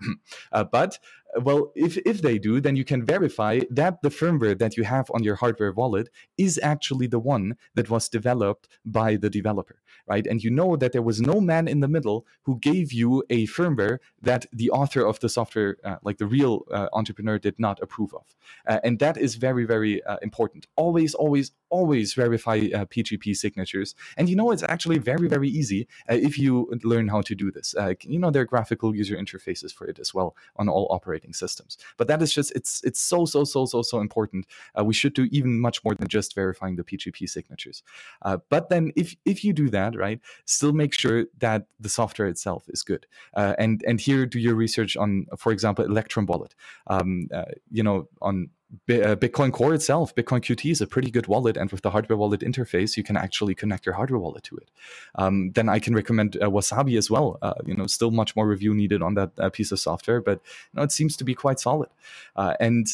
[0.53, 0.99] uh, but
[1.37, 5.11] well, if, if they do, then you can verify that the firmware that you have
[5.15, 10.27] on your hardware wallet is actually the one that was developed by the developer, right?
[10.27, 13.47] And you know that there was no man in the middle who gave you a
[13.47, 17.79] firmware that the author of the software, uh, like the real uh, entrepreneur, did not
[17.81, 18.35] approve of.
[18.67, 20.67] Uh, and that is very, very uh, important.
[20.77, 23.95] Always, always, always verify PGP uh, signatures.
[24.17, 27.53] And you know, it's actually very, very easy uh, if you learn how to do
[27.53, 27.75] this.
[28.03, 31.35] you know, there are graphical user interfaces for it as well on all operating operating
[31.35, 31.79] systems.
[31.97, 34.47] But that is just it's it's so so so so so important.
[34.79, 37.83] Uh, we should do even much more than just verifying the PGP signatures.
[38.23, 42.29] Uh, but then if if you do that right, still make sure that the software
[42.29, 43.07] itself is good.
[43.35, 46.55] Uh, and and here do your research on, for example, Electrum Wallet.
[46.87, 48.51] Um, uh, you know on
[48.89, 52.41] Bitcoin Core itself, Bitcoin QT is a pretty good wallet, and with the hardware wallet
[52.41, 54.71] interface, you can actually connect your hardware wallet to it.
[55.17, 57.39] Um, then I can recommend uh, Wasabi as well.
[57.43, 60.41] Uh, you know, still much more review needed on that uh, piece of software, but
[60.73, 61.89] you know, it seems to be quite solid.
[62.37, 62.87] Uh, and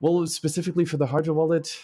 [0.00, 1.78] well, specifically for the hardware wallet,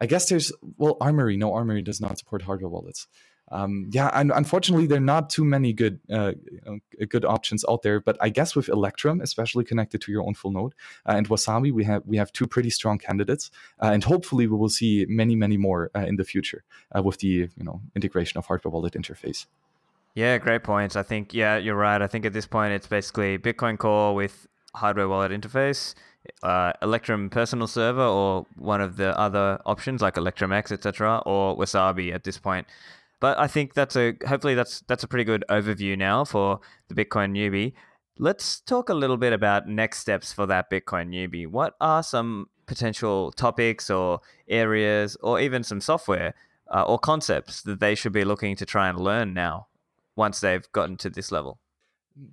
[0.00, 1.36] I guess there's well, Armory.
[1.36, 3.06] No, Armory does not support hardware wallets
[3.50, 6.32] um, yeah, and unfortunately, there are not too many good uh,
[7.08, 8.00] good options out there.
[8.00, 10.74] But I guess with Electrum, especially connected to your own full node,
[11.06, 13.50] uh, and Wasabi, we have we have two pretty strong candidates,
[13.82, 16.62] uh, and hopefully we will see many many more uh, in the future
[16.96, 19.46] uh, with the you know integration of hardware wallet interface.
[20.14, 20.96] Yeah, great points.
[20.96, 22.00] I think yeah, you're right.
[22.00, 25.94] I think at this point it's basically Bitcoin Core with hardware wallet interface,
[26.44, 31.56] uh, Electrum personal server, or one of the other options like Electrum X, etc., or
[31.56, 32.68] Wasabi at this point.
[33.20, 36.94] But I think that's a hopefully that's that's a pretty good overview now for the
[36.94, 37.74] Bitcoin newbie.
[38.18, 41.46] Let's talk a little bit about next steps for that Bitcoin newbie.
[41.46, 46.34] What are some potential topics or areas or even some software
[46.72, 49.66] uh, or concepts that they should be looking to try and learn now
[50.16, 51.58] once they've gotten to this level?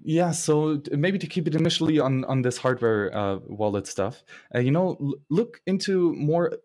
[0.03, 4.23] Yeah, so maybe to keep it initially on on this hardware uh, wallet stuff,
[4.53, 6.57] uh, you know, l- look into more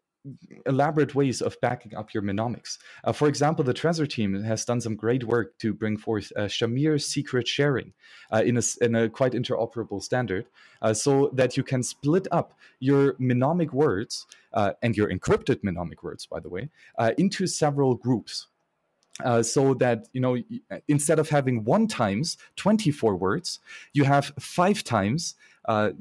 [0.66, 2.78] elaborate ways of backing up your mnemonics.
[3.04, 6.42] Uh, for example, the Trezor team has done some great work to bring forth uh,
[6.42, 7.92] Shamir secret sharing
[8.32, 10.46] uh, in, a, in a quite interoperable standard
[10.80, 16.02] uh, so that you can split up your mnemonic words uh, and your encrypted mnemonic
[16.02, 16.68] words, by the way,
[16.98, 18.46] uh, into several groups.
[19.42, 20.36] so that you know
[20.88, 23.60] instead of having one times 24 words
[23.92, 25.34] you have five times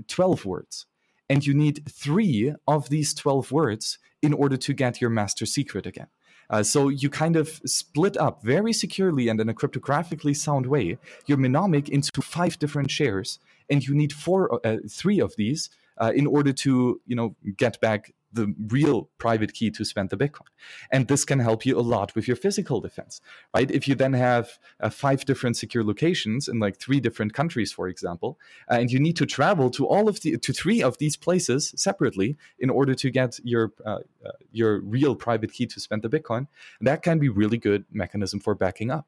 [0.07, 0.85] 12 words
[1.31, 5.85] and you need three of these 12 words in order to get your master secret
[5.85, 6.07] again.
[6.49, 10.97] Uh, so you kind of split up very securely and in a cryptographically sound way
[11.25, 16.11] your mnemonic into five different shares, and you need four, uh, three of these uh,
[16.13, 20.47] in order to you know get back the real private key to spend the Bitcoin.
[20.91, 23.21] And this can help you a lot with your physical defense,
[23.53, 23.69] right?
[23.69, 27.87] If you then have uh, five different secure locations in like three different countries, for
[27.87, 31.17] example, uh, and you need to travel to all of the to three of these
[31.17, 36.01] places separately in order to get your uh, uh your real private key to spend
[36.01, 36.47] the Bitcoin,
[36.79, 39.07] that can be really good mechanism for backing up.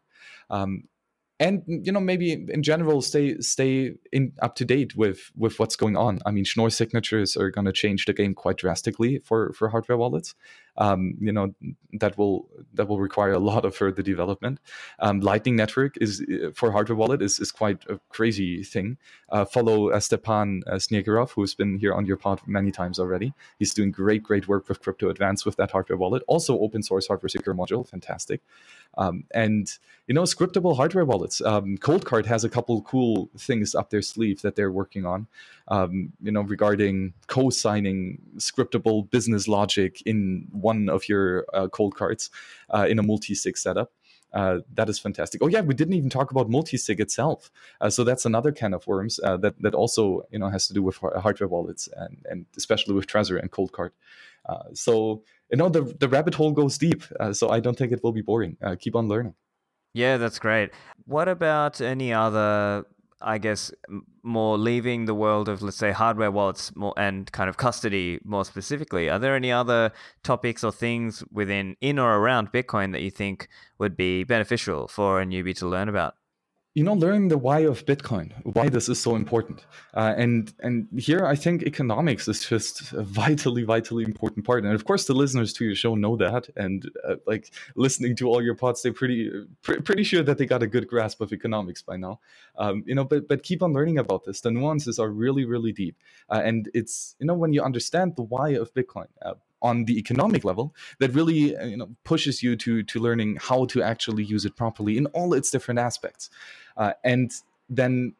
[0.50, 0.86] Um,
[1.44, 5.76] and you know maybe in general stay stay in up to date with with what's
[5.76, 6.20] going on.
[6.26, 9.98] I mean, Schnorr signatures are going to change the game quite drastically for for hardware
[9.98, 10.36] wallets.
[10.78, 11.54] Um, you know
[12.00, 14.60] that will that will require a lot of further development.
[15.00, 16.24] Um, Lightning Network is
[16.56, 18.98] for hardware wallet is is quite a crazy thing.
[19.30, 20.80] Uh, follow uh, Stepan uh,
[21.36, 23.34] who's been here on your pod many times already.
[23.60, 26.24] He's doing great great work with Crypto Advance with that hardware wallet.
[26.28, 28.42] Also open source hardware secure module, fantastic.
[28.98, 29.70] Um, and
[30.08, 31.42] you know, scriptable hardware wallets.
[31.42, 35.28] Um, Coldcard has a couple cool things up their sleeve that they're working on.
[35.70, 42.30] Um, you know, regarding co-signing scriptable business logic in one of your uh, Coldcards
[42.70, 43.94] uh, in a multi-sig setup.
[44.34, 45.42] Uh, that is fantastic.
[45.44, 47.52] Oh yeah, we didn't even talk about multi-sig itself.
[47.82, 50.74] Uh, so that's another can of worms uh, that that also you know has to
[50.74, 53.92] do with hardware wallets and and especially with Trezor and Coldcard.
[54.48, 57.04] Uh, so you know the the rabbit hole goes deep.
[57.20, 58.58] Uh, so I don't think it will be boring.
[58.62, 59.36] Uh, keep on learning.
[59.94, 60.72] Yeah, that's great.
[61.06, 62.86] What about any other
[63.24, 63.72] I guess,
[64.22, 68.46] more leaving the world of, let's say, hardware wallets more and kind of custody more
[68.46, 69.10] specifically.
[69.10, 69.92] Are there any other
[70.24, 73.48] topics or things within, in or around Bitcoin that you think
[73.80, 76.16] would be beneficial for a newbie to learn about?
[76.76, 79.66] You know learning the why of bitcoin why this is so important.
[79.94, 84.64] Uh, and and here i think economics is just a vitally vitally important part.
[84.64, 86.50] And of course the listeners to your show know that.
[86.56, 89.30] And uh, like listening to all your pods they're pretty
[89.62, 92.20] pr- pretty sure that they got a good grasp of economics by now.
[92.58, 94.42] Um, you know but but keep on learning about this.
[94.42, 95.96] The nuances are really really deep.
[96.30, 99.98] Uh, and it's you know when you understand the why of bitcoin uh, on the
[99.98, 104.24] economic level that really uh, you know pushes you to to learning how to actually
[104.24, 106.30] use it properly in all its different aspects
[106.78, 107.32] uh, and
[107.70, 108.14] then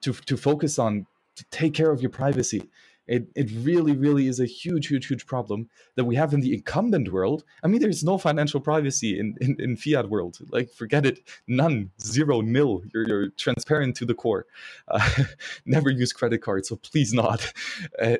[0.00, 2.68] to to focus on to take care of your privacy
[3.08, 6.52] it, it really, really is a huge, huge, huge problem that we have in the
[6.52, 7.42] incumbent world.
[7.64, 10.38] I mean, there's no financial privacy in, in, in fiat world.
[10.50, 11.20] Like, forget it.
[11.46, 12.82] None, zero, nil.
[12.92, 14.46] You're, you're transparent to the core.
[14.86, 15.24] Uh,
[15.64, 17.52] never use credit cards, so please not.
[18.00, 18.16] Uh,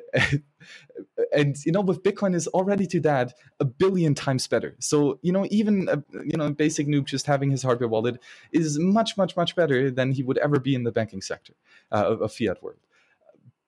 [1.31, 4.75] and, you know, with Bitcoin is already to that a billion times better.
[4.79, 8.21] So, you know, even, a, you know, basic nuke just having his hardware wallet
[8.51, 11.53] is much, much, much better than he would ever be in the banking sector
[11.93, 12.79] uh, of, of fiat world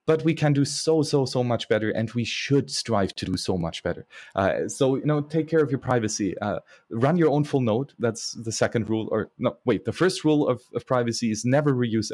[0.06, 3.36] but we can do so so so much better and we should strive to do
[3.36, 4.06] so much better.
[4.34, 6.36] Uh, so you know take care of your privacy.
[6.38, 7.92] Uh, run your own full node.
[7.98, 11.72] That's the second rule or no wait the first rule of, of privacy is never
[11.72, 12.10] reuse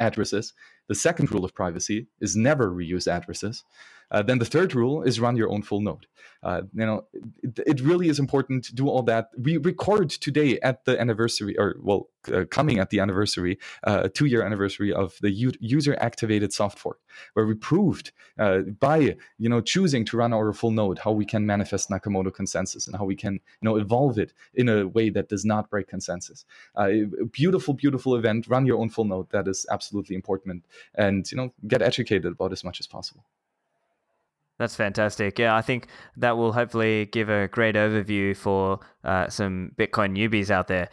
[0.00, 0.52] addresses.
[0.88, 3.64] The second rule of privacy is never reuse addresses
[4.12, 6.06] uh, then the third rule is run your own full node.
[6.42, 7.04] Uh, you know,
[7.42, 9.28] it, it, really is important to do all that.
[9.38, 14.42] We record today at the anniversary, or well, uh, coming at the anniversary, uh, two-year
[14.42, 16.98] anniversary of the u- user-activated soft fork,
[17.34, 21.24] where we proved uh, by you know choosing to run our full node how we
[21.24, 25.10] can manifest Nakamoto consensus and how we can you know evolve it in a way
[25.10, 26.44] that does not break consensus.
[26.74, 26.90] Uh,
[27.30, 28.48] beautiful, beautiful event.
[28.48, 29.30] Run your own full node.
[29.30, 33.24] That is absolutely important, and you know get educated about as much as possible.
[34.62, 35.40] That's fantastic.
[35.40, 40.50] Yeah, I think that will hopefully give a great overview for uh, some Bitcoin newbies
[40.50, 40.88] out there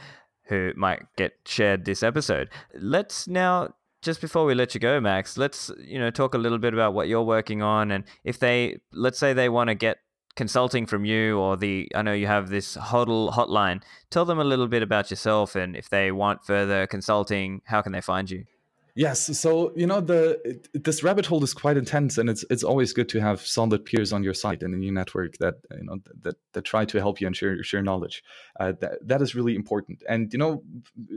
[0.45, 2.49] who might get shared this episode.
[2.73, 6.57] Let's now just before we let you go, Max, let's you know talk a little
[6.57, 9.99] bit about what you're working on, and if they, let's say, they want to get
[10.35, 13.83] consulting from you, or the, I know you have this HODL hotline.
[14.09, 17.91] Tell them a little bit about yourself, and if they want further consulting, how can
[17.91, 18.45] they find you?
[18.99, 22.91] Yes, so you know the this rabbit hole is quite intense, and it's it's always
[22.91, 25.99] good to have solid peers on your side and in your network that you know
[26.23, 28.21] that that try to help you and share share knowledge.
[28.59, 30.03] Uh, that that is really important.
[30.09, 30.63] And you know,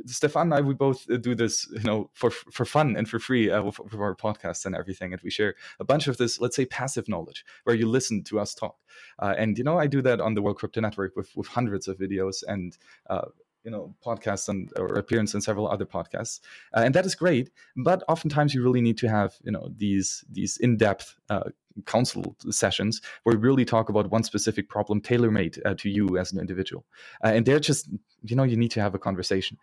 [0.07, 3.51] Stephan and I we both do this you know for for fun and for free
[3.51, 6.55] uh, for, for our podcasts and everything, and we share a bunch of this let's
[6.55, 8.77] say passive knowledge where you listen to us talk.
[9.19, 11.89] Uh, and you know, I do that on the World Crypto Network with with hundreds
[11.89, 12.79] of videos and
[13.11, 13.27] uh,
[13.65, 16.41] you know podcasts and or appearance in several other podcasts.
[16.75, 20.25] Uh, and that is great but oftentimes you really need to have you know these
[20.31, 21.45] these in-depth uh,
[21.87, 26.33] council sessions where we really talk about one specific problem tailor-made uh, to you as
[26.33, 26.85] an individual.
[27.25, 27.89] Uh, and they're just
[28.25, 29.57] you know you need to have a conversation.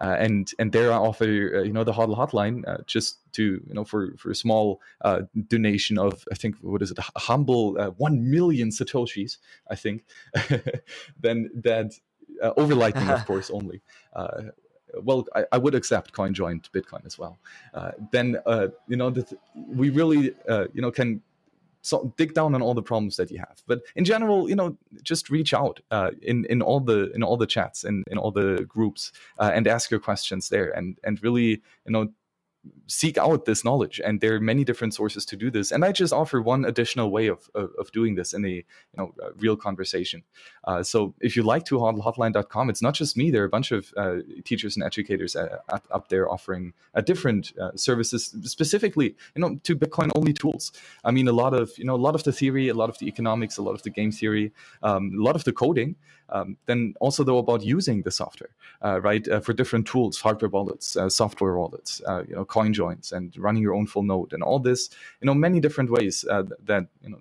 [0.00, 3.74] Uh, and and there i offer uh, you know the hodl hotline just to you
[3.74, 4.80] know for for a small
[5.48, 9.38] donation of i think what is it a humble 1 million satoshis
[9.70, 10.04] i think
[11.20, 11.92] then that
[12.42, 13.80] uh, over Lightning, of course, only.
[14.14, 14.42] Uh,
[15.02, 17.38] well, I, I, would accept CoinJoin Bitcoin as well.
[17.74, 21.22] Uh, then uh, you know th- we really uh, you know can
[21.86, 23.62] so dig down on all the problems that you have.
[23.66, 27.36] But in general, you know, just reach out uh, in in all the in all
[27.36, 30.98] the chats and in, in all the groups uh, and ask your questions there, and
[31.04, 32.08] and really you know
[32.86, 34.00] seek out this knowledge.
[34.04, 35.72] And there are many different sources to do this.
[35.72, 38.64] And i just offer one additional way of, of, of doing this in a you
[38.96, 40.22] know a real conversation.
[40.64, 43.30] Uh, so if you like to hotline.com it's not just me.
[43.30, 47.52] There are a bunch of uh, teachers and educators uh, up there offering uh, different
[47.60, 50.72] uh, services specifically you know to bitcoin only tools.
[51.04, 52.98] I mean a lot of you know a lot of the theory a lot of
[52.98, 54.52] the economics a lot of the game theory
[54.82, 55.96] um, a lot of the coding
[56.30, 58.50] um, then also though about using the software
[58.84, 63.62] uh, right for different tools hardware wallets software wallets you know coin joins and running
[63.62, 67.10] your own full node and all this you know many different ways uh, that you
[67.10, 67.18] know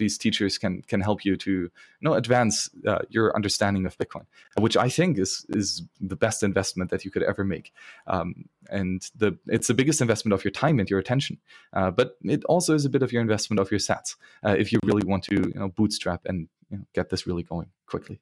[0.00, 1.70] these teachers can can help you to you
[2.00, 4.26] know advance uh, your understanding of Bitcoin,
[4.58, 7.72] which I think is is the best investment that you could ever make.
[8.08, 11.38] Um, and the it's the biggest investment of your time and your attention,
[11.72, 14.72] uh, but it also is a bit of your investment of your sats uh, if
[14.72, 18.20] you really want to you know bootstrap and you know, get this really going quickly.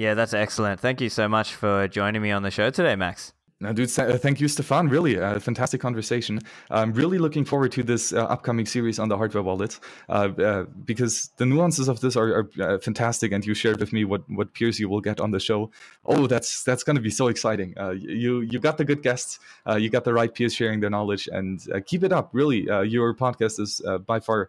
[0.00, 0.80] Yeah, that's excellent.
[0.80, 3.34] Thank you so much for joining me on the show today, Max.
[3.60, 4.88] Dude, uh, thank you, Stephan.
[4.88, 6.40] Really, a fantastic conversation.
[6.70, 10.64] I'm really looking forward to this uh, upcoming series on the hardware wallet uh, uh,
[10.86, 13.32] because the nuances of this are, are uh, fantastic.
[13.32, 15.70] And you shared with me what, what peers you will get on the show.
[16.06, 17.74] Oh, that's that's going to be so exciting.
[17.78, 19.38] Uh, you you got the good guests,
[19.76, 22.30] you got the right peers sharing their knowledge, and keep it up.
[22.32, 24.48] Really, your podcast is by far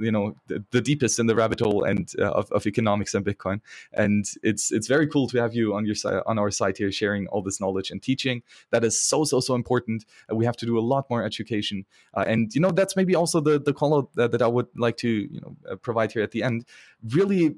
[0.00, 3.60] you know the, the, deepest in the rabbit hole and of, of economics and Bitcoin.
[3.92, 6.90] And it's it's very cool to have you on your side on our side here
[6.90, 8.42] sharing all this knowledge and teaching teaching.
[8.70, 10.04] That is so so so important.
[10.30, 13.14] Uh, we have to do a lot more education, uh, and you know that's maybe
[13.14, 16.22] also the the call that, that I would like to you know uh, provide here
[16.22, 16.64] at the end.
[17.14, 17.54] Really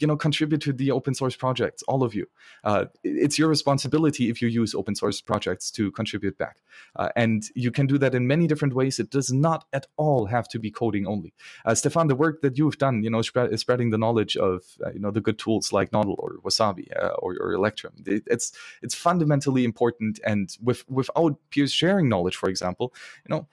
[0.00, 2.26] you know contribute to the open source projects all of you.
[2.64, 6.58] Uh, it's your responsibility if you use open source projects to contribute back.
[6.96, 8.98] Uh, and you can do that in many different ways.
[8.98, 11.32] It does not at all have to be coding only.
[11.64, 14.90] Uh, stephan the work that you've done you know spread, spreading the knowledge of uh,
[14.92, 18.52] you know the good tools like nodl or wasabi uh, or, or electrum it, it's
[18.82, 20.20] it's fundamentally important.
[20.24, 22.92] And with without peers sharing knowledge for example
[23.26, 23.48] you know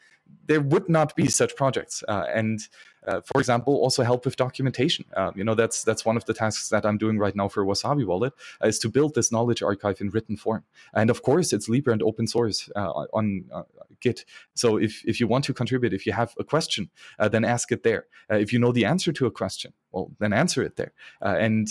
[0.47, 2.03] there would not be such projects.
[2.07, 2.59] Uh, and
[3.07, 5.05] uh, for example, also help with documentation.
[5.15, 7.65] Uh, you know, that's that's one of the tasks that I'm doing right now for
[7.65, 8.33] Wasabi Wallet
[8.63, 10.63] uh, is to build this knowledge archive in written form.
[10.93, 13.63] And of course, it's Libre and open source uh, on uh,
[13.99, 14.25] Git.
[14.53, 16.89] So if if you want to contribute, if you have a question,
[17.19, 18.05] uh, then ask it there.
[18.29, 20.93] if you know the answer to a question, well, then answer it there.
[21.21, 21.67] and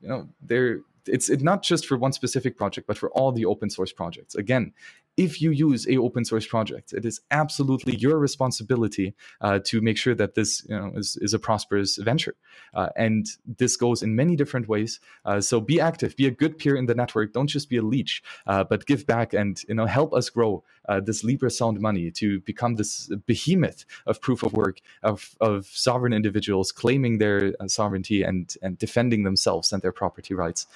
[0.00, 3.46] you know, there it's it not just for one specific project, but for all the
[3.46, 4.34] open source projects.
[4.34, 4.72] Again,
[5.18, 9.98] if you use a open source project, it is absolutely your responsibility uh, to make
[9.98, 12.36] sure that this you know, is, is a prosperous venture.
[12.72, 13.26] Uh, and
[13.58, 15.00] this goes in many different ways.
[15.24, 17.32] Uh, so be active, be a good peer in the network.
[17.32, 20.62] Don't just be a leech, uh, but give back and you know help us grow
[20.88, 25.66] uh, this Libre Sound money to become this behemoth of proof of work of, of
[25.66, 30.66] sovereign individuals claiming their uh, sovereignty and and defending themselves and their property rights.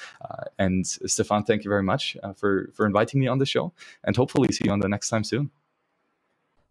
[0.59, 3.73] and Stephan, thank you very much for for inviting me on the show,
[4.03, 5.51] and hope hopefully see you on the next time soon.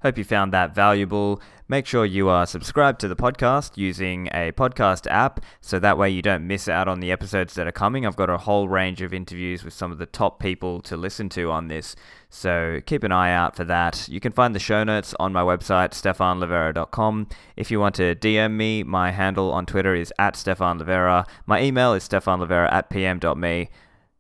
[0.02, 1.40] Hope you found that valuable.
[1.68, 6.10] Make sure you are subscribed to the podcast using a podcast app so that way
[6.10, 8.04] you don't miss out on the episodes that are coming.
[8.04, 11.30] I've got a whole range of interviews with some of the top people to listen
[11.30, 11.96] to on this,
[12.32, 14.10] so keep an eye out for that.
[14.10, 17.28] You can find the show notes on my website, stephanlivera.com.
[17.56, 21.28] If you want to DM me, my handle on Twitter is at stephanlivera.
[21.46, 23.70] My email is stephanlivera at pm.me.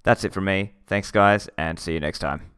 [0.04, 0.74] That's it from me.
[0.86, 2.51] Thanks, guys, and see you next time.